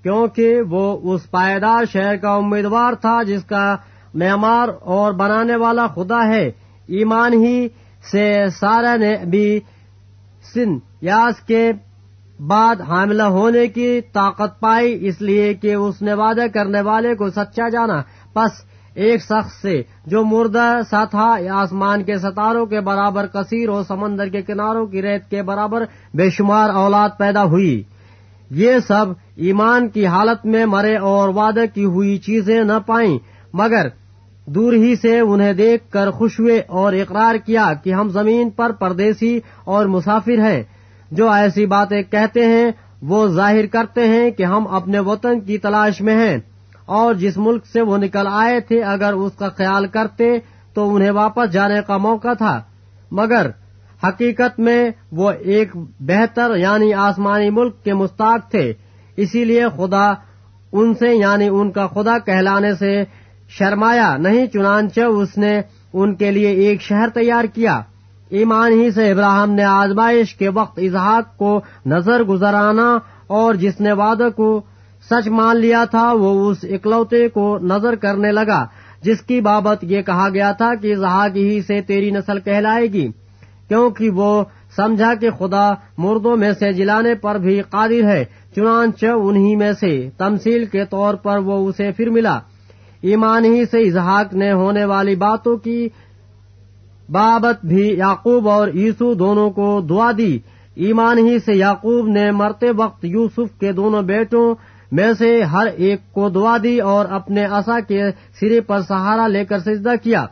[0.03, 3.77] کیونکہ وہ اس پائیدار شہر کا امیدوار تھا جس کا
[4.15, 6.51] معمار اور بنانے والا خدا ہے۔
[6.89, 7.69] ایمان ہی
[8.13, 9.61] سے سارا نے بھی
[10.55, 11.73] سن یاس کے
[12.47, 17.30] بعد حاملہ ہونے کی طاقت پائی، اس لیے کہ اس نے وعدہ کرنے والے کو
[17.30, 18.51] سچا جانا۔ پس
[18.95, 24.28] ایک شخص سے جو مردہ سا تھا آسمان کے ستاروں کے برابر کثیر اور سمندر
[24.28, 25.84] کے کناروں کی ریت کے برابر
[26.14, 27.82] بے شمار اولاد پیدا ہوئی۔
[28.51, 33.18] یہ سب ایمان کی حالت میں مرے اور وعدہ کی ہوئی چیزیں نہ پائیں۔
[33.53, 33.86] مگر
[34.47, 38.72] دور ہی سے انہیں دیکھ کر خوش ہوئے اور اقرار کیا کہ ہم زمین پر
[38.72, 40.62] پردیسی اور مسافر ہیں۔
[41.13, 42.71] جو ایسی باتیں کہتے ہیں،
[43.03, 46.39] وہ ظاہر کرتے ہیں کہ ہم اپنے وطن کی تلاش میں ہیں۔
[46.87, 50.39] اور جس ملک سے وہ نکل آئے تھے، اگر اس کا خیال کرتے
[50.75, 52.63] تو انہیں واپس جانے کا موقع تھا۔
[53.11, 53.51] مگر
[54.05, 58.73] حقیقت میں وہ ایک بہتر یعنی آسمانی ملک کے مستاق تھے۔
[59.17, 60.13] اسی لیے خدا
[60.73, 63.05] ان سے یعنی ان کا خدا کہلانے سے
[63.49, 65.61] شرمایا نہیں، چنانچہ اس نے
[65.93, 67.81] ان کے لیے ایک شہر تیار کیا۔
[68.33, 73.93] ایمان ہی سے ابراہم نے آزمائش کے وقت اظہاق کو نظر گزرانا اور جس نے
[73.93, 74.61] وعدہ کو
[75.11, 78.64] سچ مان لیا تھا، وہ اس اکلوتے کو نظر کرنے لگا،
[79.03, 83.07] جس کی بابت یہ کہا گیا تھا کہ اظہاق ہی سے تیری نسل کہلائے گی،
[83.68, 84.45] کیونکہ وہ
[84.76, 88.24] سمجھا کہ خدا مردوں میں سے جلانے پر بھی قادر ہے،
[88.57, 92.39] چنانچہ انہی میں سے تمثیل کے طور پر وہ اسے پھر ملا۔
[93.03, 95.89] ایمان ہی سے اظہاق نے ہونے والی باتوں کی
[97.13, 100.39] بابت بھی یعقوب اور یوسو دونوں کو دعا دی۔
[100.75, 104.55] ایمان ہی سے یعقوب نے مرتے وقت یوسف کے دونوں بیٹوں
[104.93, 108.03] میں سے ہر ایک کو دعا دی اور اپنے اصا کے
[108.41, 110.27] سرے پر سہارا لے کر سجدہ کیا۔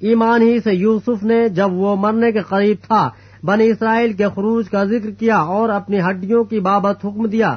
[0.00, 3.08] ایمان ہی سے یوسف نے جب وہ مرنے کے قریب تھا،
[3.44, 7.56] بنی اسرائیل کے خروج کا ذکر کیا اور اپنی ہڈیوں کی بابت حکم دیا۔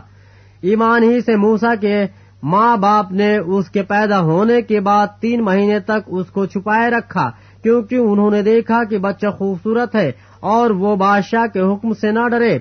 [0.62, 2.06] ایمان ہی سے موسا کے
[2.44, 6.90] ماں باپ نے اس کے پیدا ہونے کے بعد تین مہینے تک اس کو چھپائے
[6.90, 7.32] رکھا۔
[7.64, 12.28] کیونکہ انہوں نے دیکھا کہ بچہ خوبصورت ہے اور وہ بادشاہ کے حکم سے نہ
[12.28, 12.60] ڈرے۔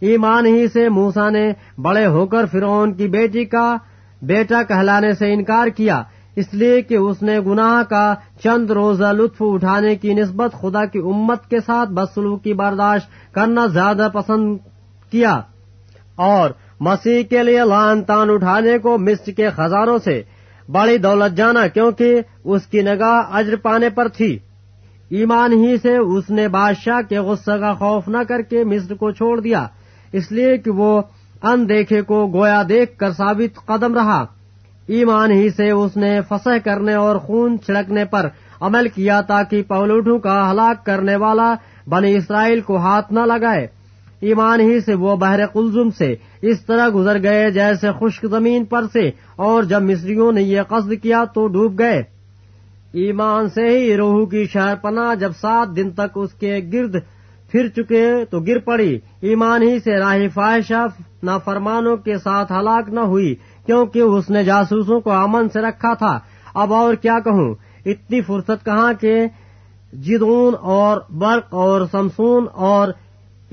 [0.00, 1.52] ایمان ہی سے موسا نے
[1.82, 3.76] بڑے ہو کر فرعون کی بیٹی کا
[4.22, 6.02] بیٹا کہلانے سے انکار کیا۔
[6.36, 8.14] اس لیے کہ اس نے گناہ کا
[8.44, 14.08] چند روزہ لطف اٹھانے کی نسبت خدا کی امت کے ساتھ بدسلوکی برداشت کرنا زیادہ
[14.12, 14.56] پسند
[15.10, 15.40] کیا۔
[16.16, 16.50] اور
[16.80, 20.22] مسیح کے لیے لان تان اٹھانے کو مصر کے خزانوں سے
[20.68, 24.38] بڑی دولت جانا کیونکہ اس کی نگاہ اجر پانے پر تھی۔
[25.08, 29.10] ایمان ہی سے اس نے بادشاہ کے غصہ کا خوف نہ کر کے مصر کو
[29.10, 29.66] چھوڑ دیا۔
[30.12, 31.02] اس لیے کہ وہ
[31.42, 34.24] ان دیکھے کو گویا دیکھ کر ثابت قدم رہا۔
[34.86, 38.28] ایمان ہی سے اس نے فسح کرنے اور خون چھڑکنے پر
[38.60, 41.54] عمل کیا تاکہ پولوٹوں کا ہلاک کرنے والا
[41.88, 43.66] بنی اسرائیل کو ہاتھ نہ لگائے۔
[44.24, 48.82] ایمان ہی سے، وہ بحر قلزم سے۔ اس طرح گزر گئے جیسے خشک زمین پر
[48.92, 52.02] سے، اور جب مصریوں نے یہ قصد کیا تو ڈوب گئے۔
[52.92, 56.96] ایمان سے ہی روح کی شہر پناہ جب سات دن تک اس کے گرد
[57.52, 60.86] پھر چکے تو گر پڑی۔ ایمان ہی سے راہ فائشہ
[61.22, 63.34] نافرمانوں کے ساتھ ہلاک نہ ہوئی،
[63.66, 66.18] کیونکہ اس نے جاسوسوں کو امن سے رکھا تھا۔
[66.54, 67.54] اب اور کیا کہوں؟
[67.86, 69.14] اتنی فرصت کہاں کہ
[69.92, 72.88] جدون اور برق اور سمسون اور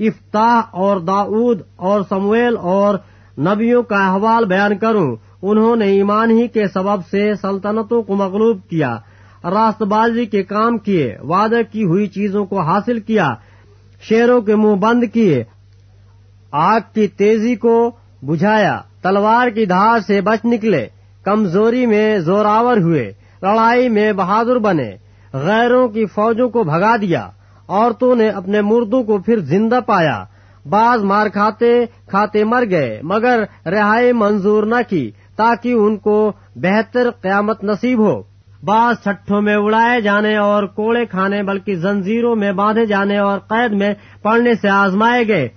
[0.06, 2.94] افتاح اور داود اور سمویل اور
[3.38, 8.58] نبیوں کا احوال بیان کروں۔ انہوں نے ایمان ہی کے سبب سے سلطنتوں کو مغلوب
[8.70, 8.96] کیا
[9.44, 13.28] راست بازی کے کام کیے، وعدہ کی ہوئی چیزوں کو حاصل کیا،
[14.02, 15.44] شیروں کے منہ بند کیے،
[16.50, 17.90] آگ کی تیزی کو
[18.22, 20.86] بجھایا، تلوار کی دھار سے بچ نکلے،
[21.24, 24.90] کمزوری میں زوراور ہوئے، لڑائی میں بہادر بنے،
[25.32, 27.28] غیروں کی فوجوں کو بھگا دیا۔
[27.72, 30.24] عورتوں نے اپنے مردوں کو پھر زندہ پایا۔
[30.70, 31.70] بعض مار کھاتے
[32.06, 38.22] کھاتے مر گئے، مگر رہائی منظور نہ کی تاکہ ان کو بہتر قیامت نصیب ہو۔
[38.62, 43.72] بعض چھٹوں میں اڑائے جانے اور کوڑے کھانے، بلکہ زنجیروں میں باندھے جانے اور قید
[43.72, 43.92] میں
[44.22, 45.48] پڑنے سے آزمائے گئے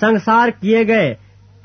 [0.00, 1.14] سنسار کیے گئے،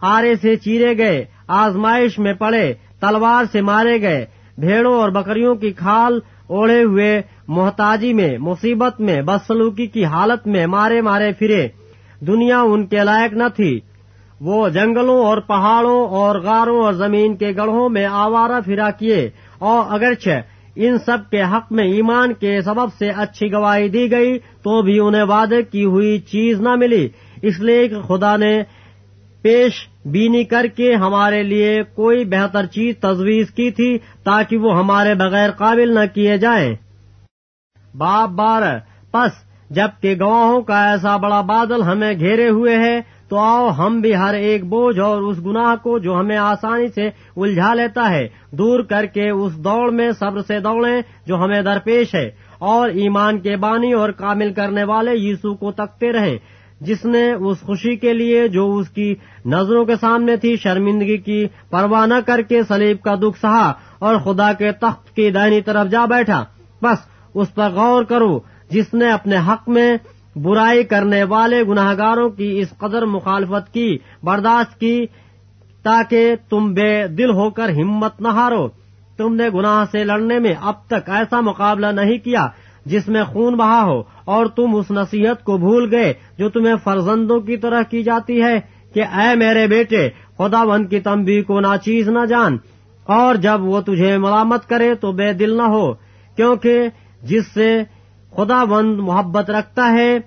[0.01, 4.25] آرے سے چیرے گئے، آزمائش میں پڑے، تلوار سے مارے گئے،
[4.57, 10.67] بھیڑوں اور بکریوں کی کھال اوڑے ہوئے محتاجی میں، مصیبت میں بدسلوکی کی حالت میں
[10.67, 11.67] مارے مارے پھرے۔
[12.19, 13.79] دنیا ان کے لائق نہ تھی۔
[14.41, 19.29] وہ جنگلوں اور پہاڑوں اور غاروں اور زمین کے گڑھوں میں آوارہ پھرا کیے۔
[19.59, 20.29] اور اگرچہ
[20.75, 24.99] ان سب کے حق میں ایمان کے سبب سے اچھی گواہی دی گئی، تو بھی
[24.99, 27.07] انہیں وعدے کی ہوئی چیز نہ ملی۔
[27.41, 28.63] اس لیے کہ خدا نے
[29.41, 35.13] پیش بینی کر کے ہمارے لیے کوئی بہتر چیز تجویز کی تھی تاکہ وہ ہمارے
[35.13, 36.75] بغیر قابل نہ کیے جائیں۔
[37.97, 38.61] باپ بار،
[39.11, 44.15] پس جبکہ گواہوں کا ایسا بڑا بادل ہمیں گھیرے ہوئے ہے تو آؤ ہم بھی
[44.15, 47.07] ہر ایک بوجھ اور اس گناہ کو جو ہمیں آسانی سے
[47.37, 52.15] الجھا لیتا ہے، دور کر کے اس دوڑ میں صبر سے دوڑیں جو ہمیں درپیش
[52.15, 56.37] ہے۔ اور ایمان کے بانی اور کامل کرنے والے یسو کو تکتے رہیں۔
[56.81, 59.15] جس نے اس خوشی کے لیے جو اس کی
[59.45, 64.15] نظروں کے سامنے تھی، شرمندگی کی پرواہ نہ کر کے سلیب کا دکھ سہا اور
[64.15, 66.45] خدا کے تخت کی دائنی طرف جا بیٹھا۔
[66.81, 66.97] بس
[67.33, 69.97] اس پر غور کرو، جس نے اپنے حق میں
[70.35, 75.05] برائی کرنے والے گناہ گاروں کی اس قدر مخالفت کی، برداشت کی،
[75.83, 78.67] تاکہ تم بے دل ہو کر ہمت نہ ہارو۔
[79.17, 82.47] تم نے گناہ سے لڑنے میں اب تک ایسا مقابلہ نہیں کیا۔
[82.87, 87.39] جس میں خون بہا ہو اور تم اس نصیحت کو بھول گئے جو تمہیں فرزندوں
[87.39, 88.59] کی طرح کی جاتی ہے
[88.93, 92.57] کہ اے میرے بیٹے خدا بند کی تمبی کو ناچیز نہ جان۔
[93.05, 95.93] اور جب وہ تجھے ملامت کرے تو بے دل نہ ہو،
[96.35, 96.87] کیونکہ
[97.21, 97.83] جس سے
[98.35, 100.17] خدا بند محبت رکھتا ہے،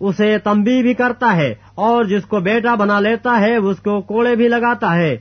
[0.00, 4.36] اسے تمبی بھی کرتا ہے، اور جس کو بیٹا بنا لیتا ہے، اس کو کوڑے
[4.36, 5.16] بھی لگاتا ہے۔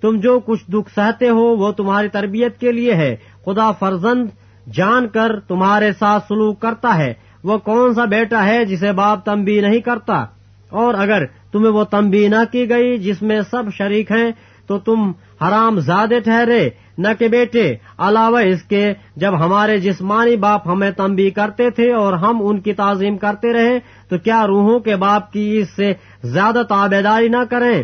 [0.00, 4.28] تم جو کچھ دکھ سہتے ہو، وہ تمہاری تربیت کے لیے ہے۔ خدا فرزند
[4.72, 7.14] جان کر تمہارے ساتھ سلوک کرتا ہے۔
[7.44, 10.24] وہ کون سا بیٹا ہے جسے باپ تمبی نہیں کرتا؟
[10.70, 14.30] اور اگر تمہیں وہ تمبی نہ کی گئی جس میں سب شریک ہیں،
[14.66, 15.12] تو تم
[15.42, 21.30] حرام زیادہ ٹھہرے۔ نہ کہ بیٹے، علاوہ اس کے جب ہمارے جسمانی باپ ہمیں تمبی
[21.30, 25.58] کرتے تھے اور ہم ان کی تعظیم کرتے رہے، تو کیا روحوں کے باپ کی
[25.58, 25.92] اس سے
[26.22, 27.82] زیادہ تابے داری نہ کریں،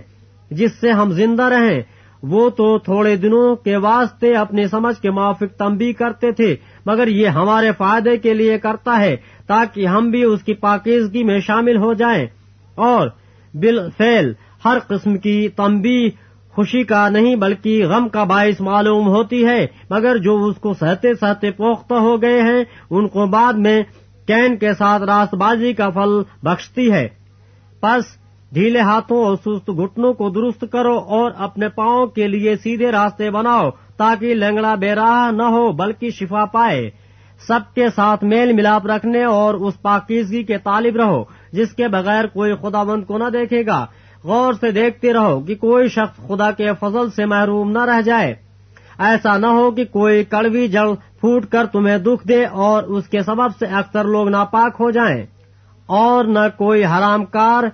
[0.51, 1.83] جس سے ہم زندہ رہیں؟
[2.29, 6.57] وہ تو تھوڑے دنوں کے واسطے اپنی سمجھ کے موافق تمبی کرتے تھے،
[6.87, 9.17] مگر یہ ہمارے فائدے کے لیے کرتا ہے
[9.47, 12.27] تاکہ ہم بھی اس کی پاکیزگی میں شامل ہو جائیں۔
[12.75, 13.09] اور
[13.55, 14.33] بالفعل،
[14.65, 16.11] ہر قسم کی تمبی
[16.53, 21.15] خوشی کا نہیں بلکہ غم کا باعث معلوم ہوتی ہے، مگر جو اس کو سہتے
[21.15, 23.83] سہتے پوختہ ہو گئے ہیں، ان کو بعد میں
[24.27, 27.09] کین کے ساتھ راست بازی کا پھل بخشتی ہے۔
[27.81, 32.93] پس ڈھیلے ہاتھوں اور سست گھٹنوں کو درست کرو اور اپنے پاؤں کے لیے سیدھے
[32.93, 36.91] راستے بناؤ تاکہ لنگڑا بے راہ نہ ہو بلکہ شفا پائے۔
[37.49, 42.27] سب کے ساتھ میل ملاپ رکھنے اور اس پاکیزگی کے طالب رہو، جس کے بغیر
[42.27, 43.87] کوئی خدا بند کو نہ دیکھے گا۔
[44.25, 48.35] غور سے دیکھتے رہو کہ کوئی شخص خدا کے فضل سے محروم نہ رہ جائے۔
[48.99, 50.89] ایسا نہ ہو کہ کوئی کڑوی جڑ
[51.21, 55.27] پھوٹ کر تمہیں دکھ دے اور اس کے سبب سے اکثر لوگ ناپاک ہو جائیں۔
[55.87, 57.65] اور نہ کوئی حرام کار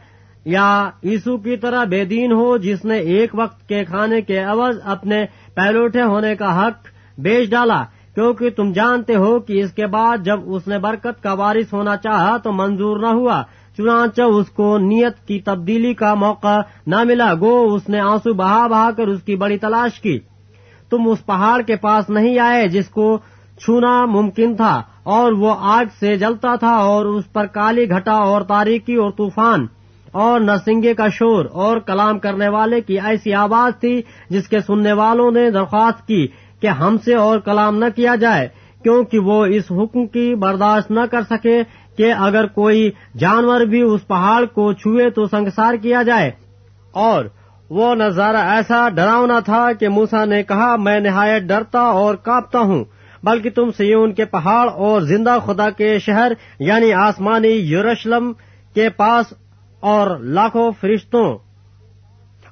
[0.46, 4.78] یا عیسو کی طرح بے دین ہو جس نے ایک وقت کے کھانے کے عوض
[4.84, 5.24] اپنے
[5.54, 6.88] پہلوٹے ہونے کا حق
[7.18, 7.82] بیچ ڈالا،
[8.14, 11.96] کیونکہ تم جانتے ہو کہ اس کے بعد جب اس نے برکت کا وارث ہونا
[11.96, 13.42] چاہا تو منظور نہ ہوا،
[13.78, 18.66] چنانچہ اس کو نیت کی تبدیلی کا موقع نہ ملا، گو اس نے آنسو بہا
[18.66, 20.18] بہا کر اس کی بڑی تلاش کی۔
[20.90, 23.16] تم اس پہاڑ کے پاس نہیں آئے جس کو
[23.60, 24.80] چھونا ممکن تھا،
[25.14, 29.66] اور وہ آگ سے جلتا تھا اور اس پر کالی گھٹا اور تاریکی اور طوفان۔
[30.12, 34.92] اور نرسنگے کا شور اور کلام کرنے والے کی ایسی آواز تھی جس کے سننے
[34.92, 36.26] والوں نے درخواست کی
[36.60, 38.48] کہ ہم سے اور کلام نہ کیا جائے،
[38.82, 41.62] کیونکہ وہ اس حکم کی برداشت نہ کر سکے
[41.96, 46.30] کہ اگر کوئی جانور بھی اس پہاڑ کو چھوئے تو سنگسار کیا جائے۔
[46.92, 47.24] اور
[47.70, 52.84] وہ نظارہ ایسا ڈراؤنا تھا کہ موسا نے کہا، میں نہایت ڈرتا اور کاپتا ہوں،
[53.22, 58.32] بلکہ تم سیون کے پہاڑ اور زندہ خدا کے شہر یعنی آسمانی یورشلم
[58.74, 59.32] کے پاس
[59.80, 61.38] اور لاکھوں فرشتوں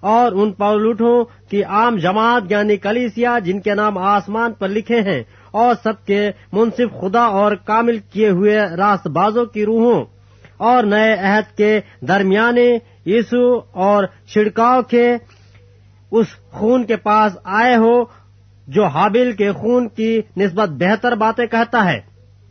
[0.01, 5.23] اور ان پولوٹوں کی عام جماعت یعنی کلیسیا جن کے نام آسمان پر لکھے ہیں
[5.51, 10.05] اور سب کے منصف خدا اور کامل کیے ہوئے راست بازوں کی روحوں
[10.57, 15.17] اور نئے عہد کے درمیانے یسو اور چھڑکاؤ کے
[16.11, 18.05] اس خون کے پاس آئے ہو
[18.67, 22.01] جو حابل کے خون کی نسبت بہتر باتیں کہتا ہے۔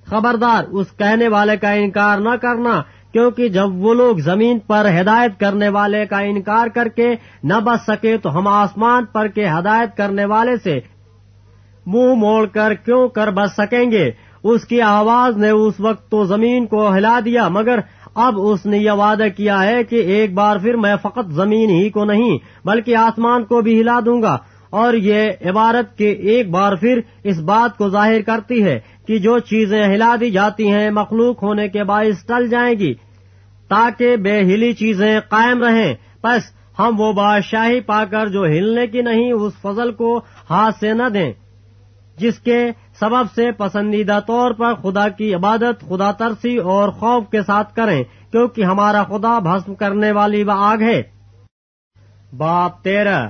[0.05, 2.81] خبردار، اس کہنے والے کا انکار نہ کرنا
[3.17, 7.81] کیونکہ جب وہ لوگ زمین پر ہدایت کرنے والے کا انکار کر کے نہ بچ
[7.87, 10.79] سکے تو ہم آسمان پر کے ہدایت کرنے والے سے
[11.85, 14.11] منہ موڑ کر کیوں کر بچ سکیں گے؟
[14.43, 17.79] اس کی آواز نے اس وقت تو زمین کو ہلا دیا، مگر
[18.15, 21.89] اب اس نے یہ وعدہ کیا ہے کہ ایک بار پھر میں فقط زمین ہی
[21.89, 24.37] کو نہیں، بلکہ آسمان کو بھی ہلا دوں گا۔
[24.69, 29.39] اور یہ عبارت کے ایک بار پھر اس بات کو ظاہر کرتی ہے کہ جو
[29.39, 32.93] چیزیں ہلا دی جاتی ہیں مخلوق ہونے کے باعث ٹل جائیں گی۔
[33.67, 39.01] تاکہ بے ہلی چیزیں قائم رہیں۔ بس ہم وہ بادشاہی پا کر جو ہلنے کی
[39.01, 41.33] نہیں، اس فضل کو ہاتھ سے نہ دیں۔
[42.17, 47.41] جس کے سبب سے پسندیدہ طور پر خدا کی عبادت، خدا ترسی اور خوف کے
[47.41, 51.03] ساتھ کریں، کیونکہ ہمارا خدا بھسم کرنے والی وہ آگ ہے۔
[52.37, 53.29] باپ تیرہ۔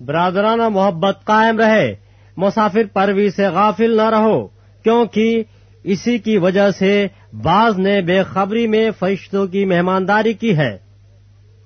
[0.00, 1.94] برادرانہ محبت قائم رہے۔
[2.36, 4.46] مسافر پروی سے غافل نہ رہو،
[4.82, 5.42] کیونکہ
[5.84, 7.06] اسی کی وجہ سے
[7.42, 10.78] بعض نے بے خبری میں فرشتوں کی مہمانداری کی ہے۔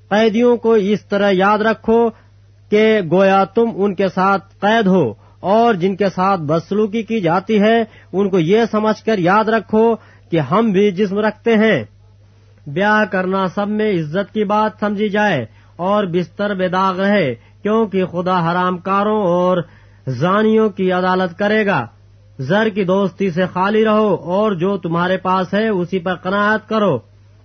[0.08, 2.10] قیدیوں کو اس طرح یاد رکھو
[2.70, 7.60] کہ گویا تم ان کے ساتھ قید ہو اور جن کے ساتھ بدسلوکی کی جاتی
[7.60, 9.94] ہے، ان کو یہ سمجھ کر یاد رکھو
[10.30, 11.84] کہ ہم بھی جسم رکھتے ہیں۔
[12.66, 15.46] بیاہ کرنا سب میں عزت کی بات سمجھی جائے
[15.76, 19.58] اور بستر بے داغ رہے، کیونکہ خدا حرام کاروں اور
[20.08, 21.86] زانیوں کی عدالت کرے گا۔
[22.48, 26.98] زر کی دوستی سے خالی رہو اور جو تمہارے پاس ہے اسی پر قناعت کرو،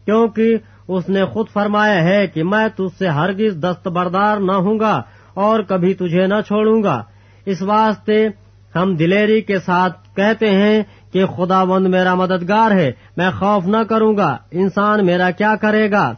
[0.06, 5.02] کیونکہ اس نے خود فرمایا ہے کہ میں تجھ سے ہرگز دستبردار نہ ہوں گا
[5.34, 7.04] اور کبھی تجھے نہ چھوڑوں گا۔
[7.46, 8.28] اس واسطے
[8.76, 13.84] ہم دلیری کے ساتھ کہتے ہیں کہ خدا بند میرا مددگار ہے، میں خوف نہ
[13.90, 16.14] کروں گا، انسان میرا کیا کرے گا؟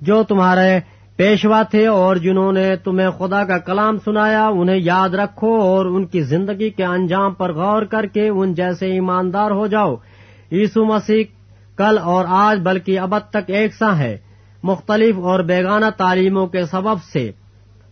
[0.00, 0.80] جو تمہارے
[1.16, 6.06] پیشوا تھے اور جنہوں نے تمہیں خدا کا کلام سنایا، انہیں یاد رکھو اور ان
[6.06, 9.94] کی زندگی کے انجام پر غور کر کے ان جیسے ایماندار ہو جاؤ۔
[10.50, 11.24] یسو مسیح
[11.76, 14.16] کل اور آج بلکہ ابد تک ایک سا ہے،
[14.62, 17.30] مختلف اور بیگانہ تعلیموں کے سبب سے۔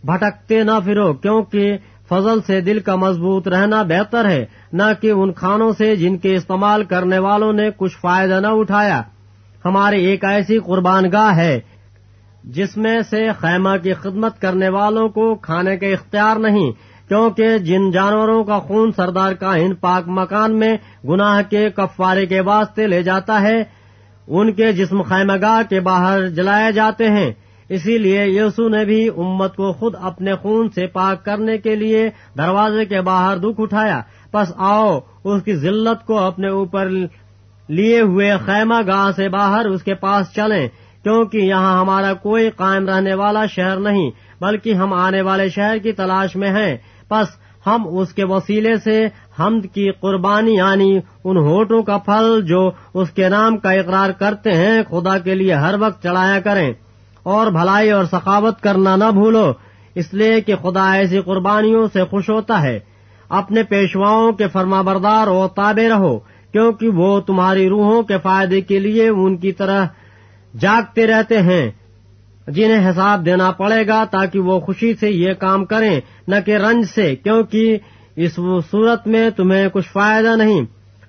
[0.03, 1.77] بھٹکتے نہ پھرو، کیونکہ
[2.09, 6.35] فضل سے دل کا مضبوط رہنا بہتر ہے، نہ کہ ان کھانوں سے جن کے
[6.35, 9.01] استعمال کرنے والوں نے کچھ فائدہ نہ اٹھایا۔
[9.65, 11.59] ہماری ایک ایسی قربان گاہ ہے
[12.43, 16.71] جس میں سے خیمہ کی خدمت کرنے والوں کو کھانے کے اختیار نہیں،
[17.07, 20.77] کیونکہ جن جانوروں کا خون سردار کا ہند پاک مکان میں
[21.07, 23.63] گناہ کے کفارے کے واسطے لے جاتا ہے،
[24.27, 27.31] ان کے جسم خیمہ گاہ کے باہر جلائے جاتے ہیں۔
[27.69, 32.09] اسی لیے یسو نے بھی امت کو خود اپنے خون سے پاک کرنے کے لیے
[32.37, 36.89] دروازے کے باہر دکھ اٹھایا۔ پس آؤ، اس کی ذلت کو اپنے اوپر
[37.67, 40.67] لیے ہوئے خیمہ گاہ سے باہر اس کے پاس چلیں۔
[41.03, 45.91] کیونکہ یہاں ہمارا کوئی قائم رہنے والا شہر نہیں، بلکہ ہم آنے والے شہر کی
[45.91, 46.77] تلاش میں ہیں۔
[47.07, 47.27] پس
[47.67, 49.07] ہم اس کے وسیلے سے
[49.39, 54.51] حمد کی قربانی یعنی ان ہوٹوں کا پھل جو اس کے نام کا اقرار کرتے
[54.51, 56.73] ہیں، خدا کے لیے ہر وقت چڑھایا کریں۔
[57.23, 59.53] اور بھلائی اور سخاوت کرنا نہ بھولو،
[59.95, 62.79] اس لیے کہ خدا ایسی قربانیوں سے خوش ہوتا ہے۔
[63.29, 66.19] اپنے پیشواؤں کے فرما بردار اور تابے رہو،
[66.51, 69.85] کیونکہ وہ تمہاری روحوں کے فائدے کے لیے ان کی طرح
[70.59, 71.71] جاگتے رہتے ہیں۔
[72.47, 76.85] جنہیں حساب دینا پڑے گا تاکہ وہ خوشی سے یہ کام کریں، نہ کہ رنج
[76.95, 77.77] سے، کیونکہ
[78.15, 78.39] اس
[78.71, 80.61] صورت میں تمہیں کچھ فائدہ نہیں۔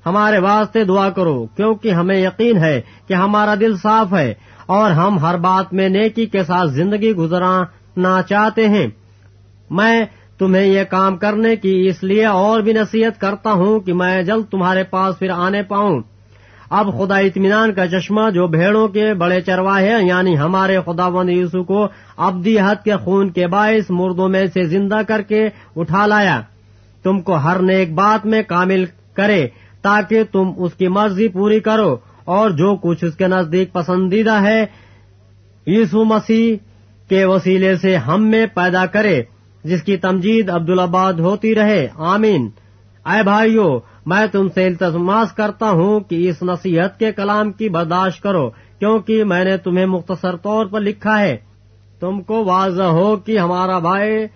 [0.07, 4.35] ہمارے واسطے دعا کرو، کیونکہ ہمیں یقین ہے کہ ہمارا دل صاف ہے
[4.67, 8.87] اور ہم ہر بات میں نیکی کے ساتھ زندگی گزرانا چاہتے ہیں۔
[9.71, 10.05] میں
[10.39, 14.45] تمہیں یہ کام کرنے کی اس لیے اور بھی نصیحت کرتا ہوں کہ میں جلد
[14.51, 16.03] تمہارے پاس پھر آنے پاؤں۔
[16.75, 21.65] اب خدا اطمینان کا چشمہ جو بھیڑوں کے بڑے چرواہے یعنی ہمارے خدا بند یوسو
[21.65, 26.41] کو ابدی حد کے خون کے باعث مردوں میں سے زندہ کر کے اٹھا لایا۔
[27.03, 29.47] تم کو ہر نیک بات میں کامل کرے
[29.83, 34.67] تاکہ تم اس کی مرضی پوری کرو۔ اور جو کچھ اس کے نزدیک پسندیدہ ہے
[35.67, 36.57] یسو مسیح
[37.09, 39.23] کے وسیلے سے ہم میں پیدا کرے،
[39.65, 42.51] جس کی تمجید عبدالآباد ہوتی رہے۔ آمین۔
[43.07, 48.23] اے بھائیو میں تم سے التماس کرتا ہوں کہ اس نصیحت کے کلام کی برداشت
[48.23, 51.37] کرو، کیونکہ میں نے تمہیں مختصر طور پر لکھا ہے۔
[52.01, 54.27] تم کو واضح ہو کہ ہمارا بھائی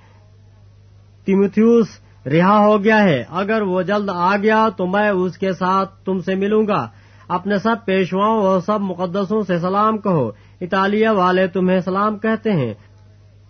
[1.25, 1.87] تیمتھیوس
[2.27, 6.19] رہا ہو گیا ہے۔ اگر وہ جلد آ گیا تو میں اس کے ساتھ تم
[6.19, 6.89] سے ملوں گا۔
[7.29, 12.75] اپنے سب پیشواؤں اور سب مقدسوں سے سلام کہو۔ اطالیہ والے تمہیں سلام کہتے ہیں۔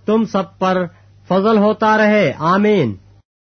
[0.07, 0.85] تم سب پر
[1.29, 2.95] فضل ہوتا رہے۔ آمین۔